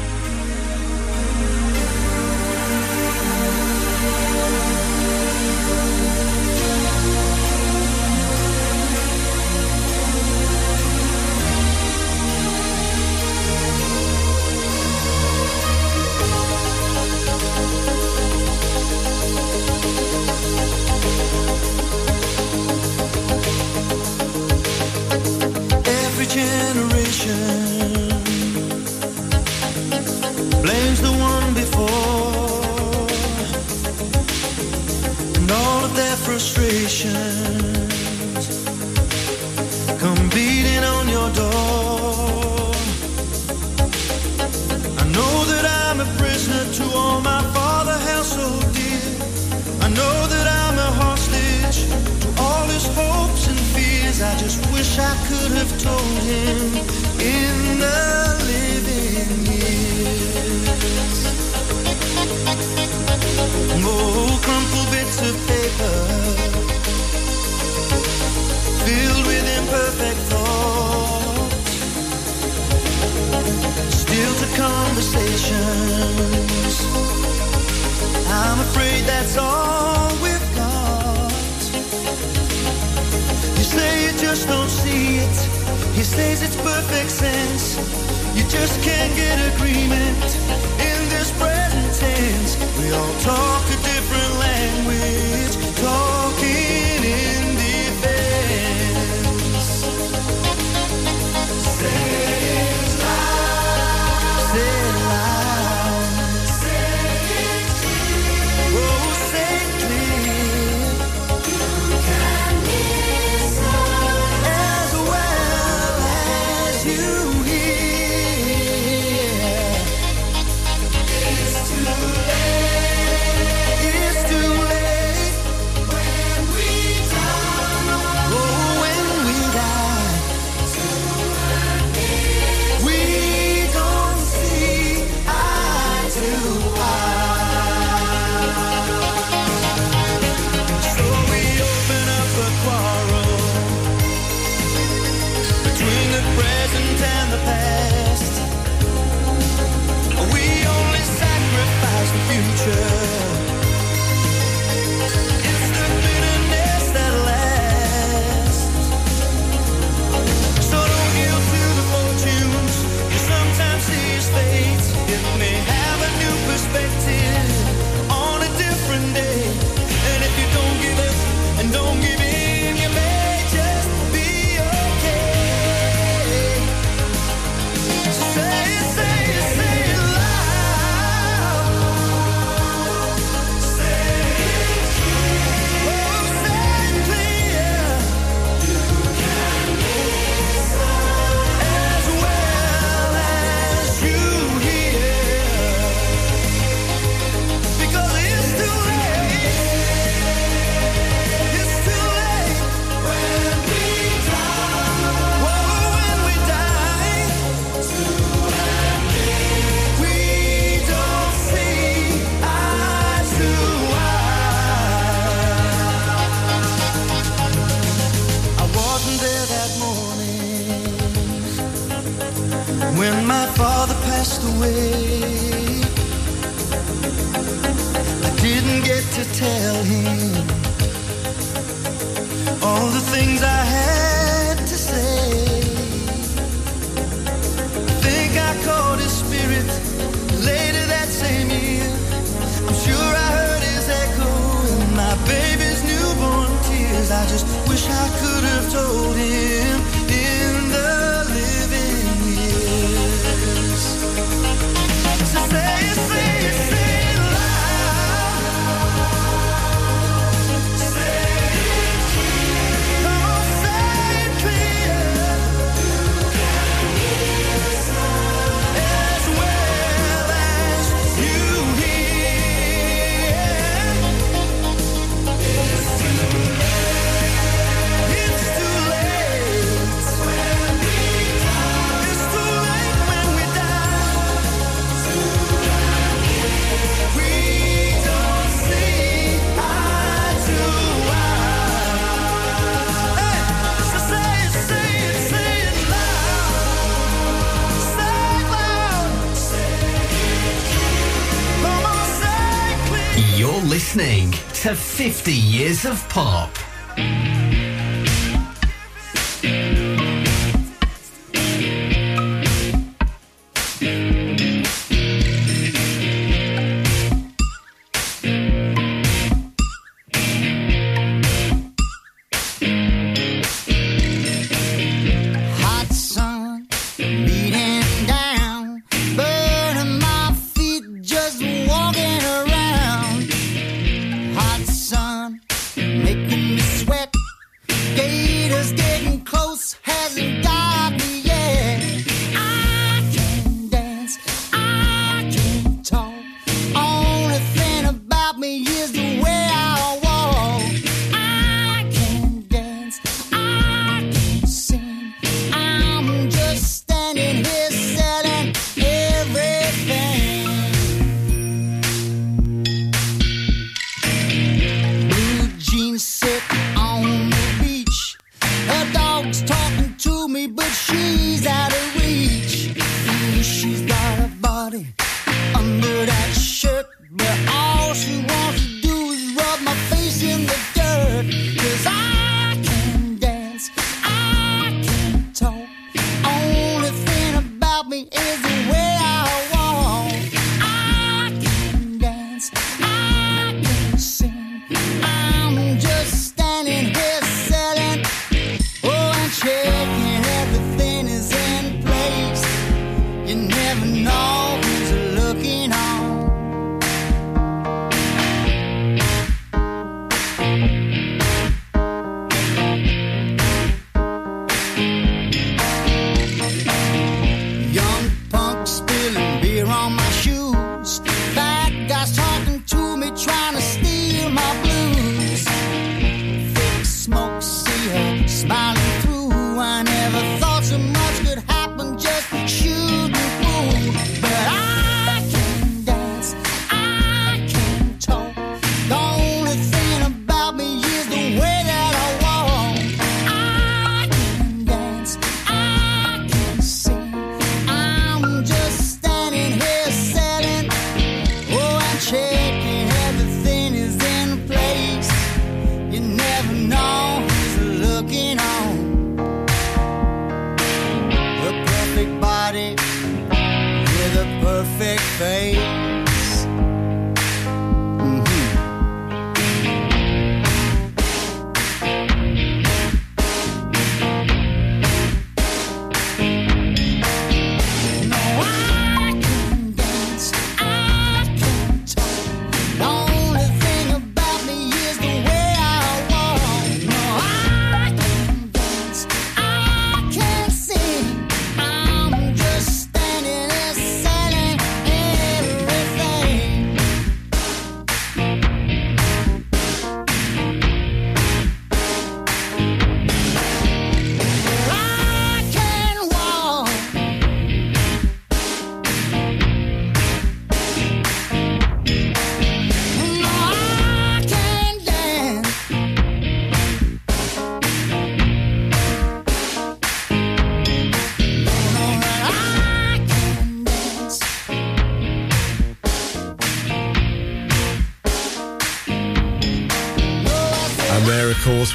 50 305.08 305.32
years 305.32 305.86
of 305.86 306.06
pod. 306.10 306.27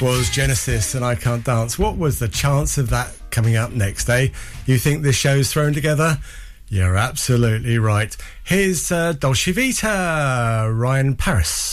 was 0.04 0.30
Genesis 0.30 0.96
and 0.96 1.06
I 1.06 1.16
Can't 1.16 1.46
Dance. 1.46 1.80
What 1.80 1.98
was 1.98 2.20
the 2.20 2.28
chance 2.28 2.78
of 2.78 2.90
that 2.90 3.16
coming 3.30 3.56
up 3.56 3.72
next 3.72 4.04
day? 4.04 4.26
Eh? 4.26 4.30
You 4.66 4.78
think 4.78 5.02
this 5.02 5.16
show's 5.16 5.50
thrown 5.50 5.72
together? 5.72 6.18
You're 6.68 6.98
absolutely 6.98 7.80
right. 7.80 8.16
Here's 8.44 8.92
uh, 8.92 9.14
Dolce 9.14 9.54
Vita, 9.54 10.70
Ryan 10.74 11.16
Paris. 11.16 11.73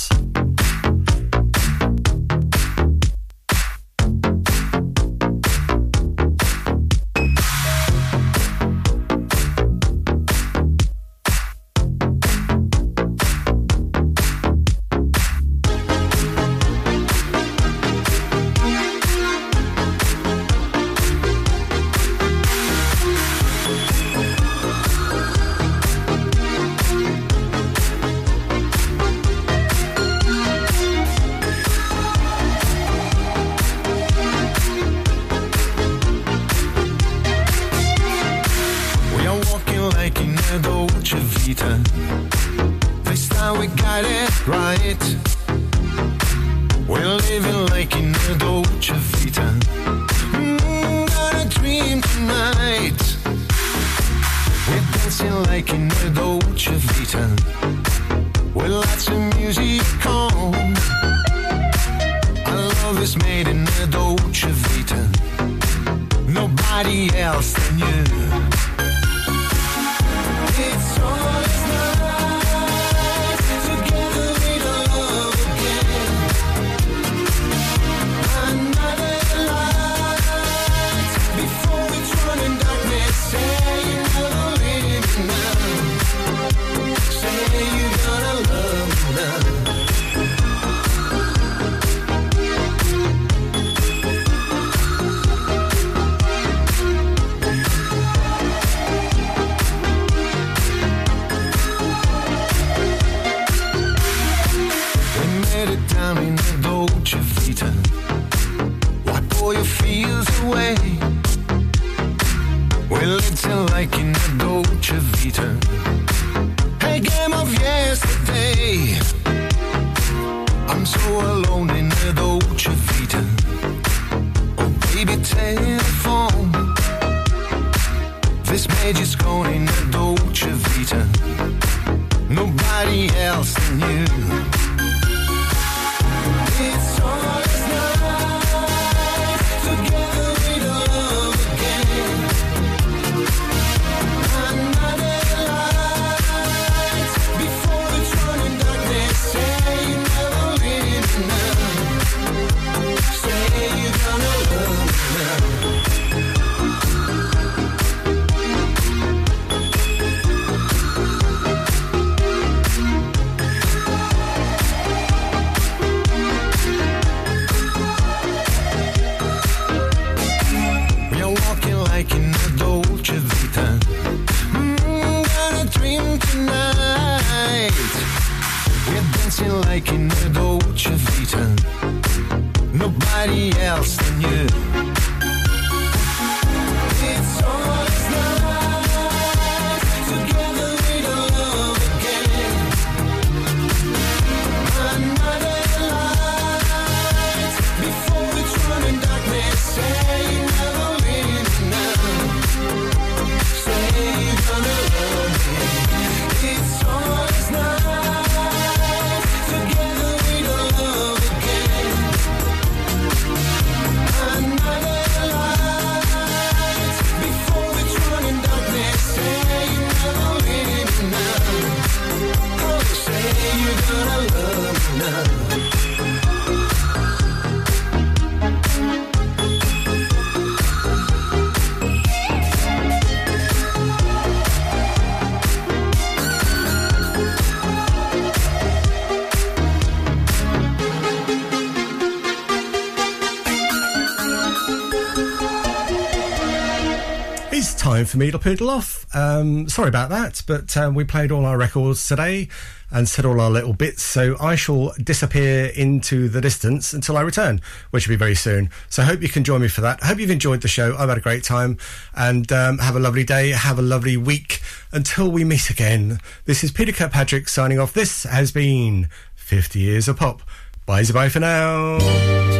for 248.10 248.18
me 248.18 248.30
to 248.30 248.38
poodle 248.38 248.70
off. 248.70 249.06
Um, 249.14 249.68
sorry 249.68 249.88
about 249.88 250.10
that, 250.10 250.42
but 250.46 250.76
um, 250.76 250.94
we 250.94 251.04
played 251.04 251.30
all 251.30 251.46
our 251.46 251.56
records 251.56 252.06
today 252.06 252.48
and 252.90 253.08
said 253.08 253.24
all 253.24 253.40
our 253.40 253.50
little 253.50 253.72
bits. 253.72 254.02
So 254.02 254.36
I 254.40 254.56
shall 254.56 254.92
disappear 255.02 255.66
into 255.66 256.28
the 256.28 256.40
distance 256.40 256.92
until 256.92 257.16
I 257.16 257.20
return, 257.20 257.60
which 257.90 258.06
will 258.08 258.12
be 258.12 258.18
very 258.18 258.34
soon. 258.34 258.70
So 258.88 259.02
I 259.02 259.06
hope 259.06 259.22
you 259.22 259.28
can 259.28 259.44
join 259.44 259.60
me 259.60 259.68
for 259.68 259.80
that. 259.82 260.02
I 260.02 260.06
hope 260.06 260.18
you've 260.18 260.30
enjoyed 260.30 260.60
the 260.62 260.68
show. 260.68 260.96
I've 260.96 261.08
had 261.08 261.18
a 261.18 261.20
great 261.20 261.44
time 261.44 261.78
and 262.14 262.50
um, 262.50 262.78
have 262.78 262.96
a 262.96 263.00
lovely 263.00 263.24
day. 263.24 263.50
Have 263.50 263.78
a 263.78 263.82
lovely 263.82 264.16
week 264.16 264.60
until 264.92 265.30
we 265.30 265.44
meet 265.44 265.70
again. 265.70 266.18
This 266.46 266.64
is 266.64 266.72
Peter 266.72 266.92
Kirkpatrick 266.92 267.48
signing 267.48 267.78
off. 267.78 267.92
This 267.92 268.24
has 268.24 268.50
been 268.50 269.08
50 269.36 269.78
Years 269.78 270.08
of 270.08 270.16
Pop. 270.16 270.42
Bye 270.86 271.04
bye 271.12 271.28
for 271.28 271.40
now. 271.40 272.59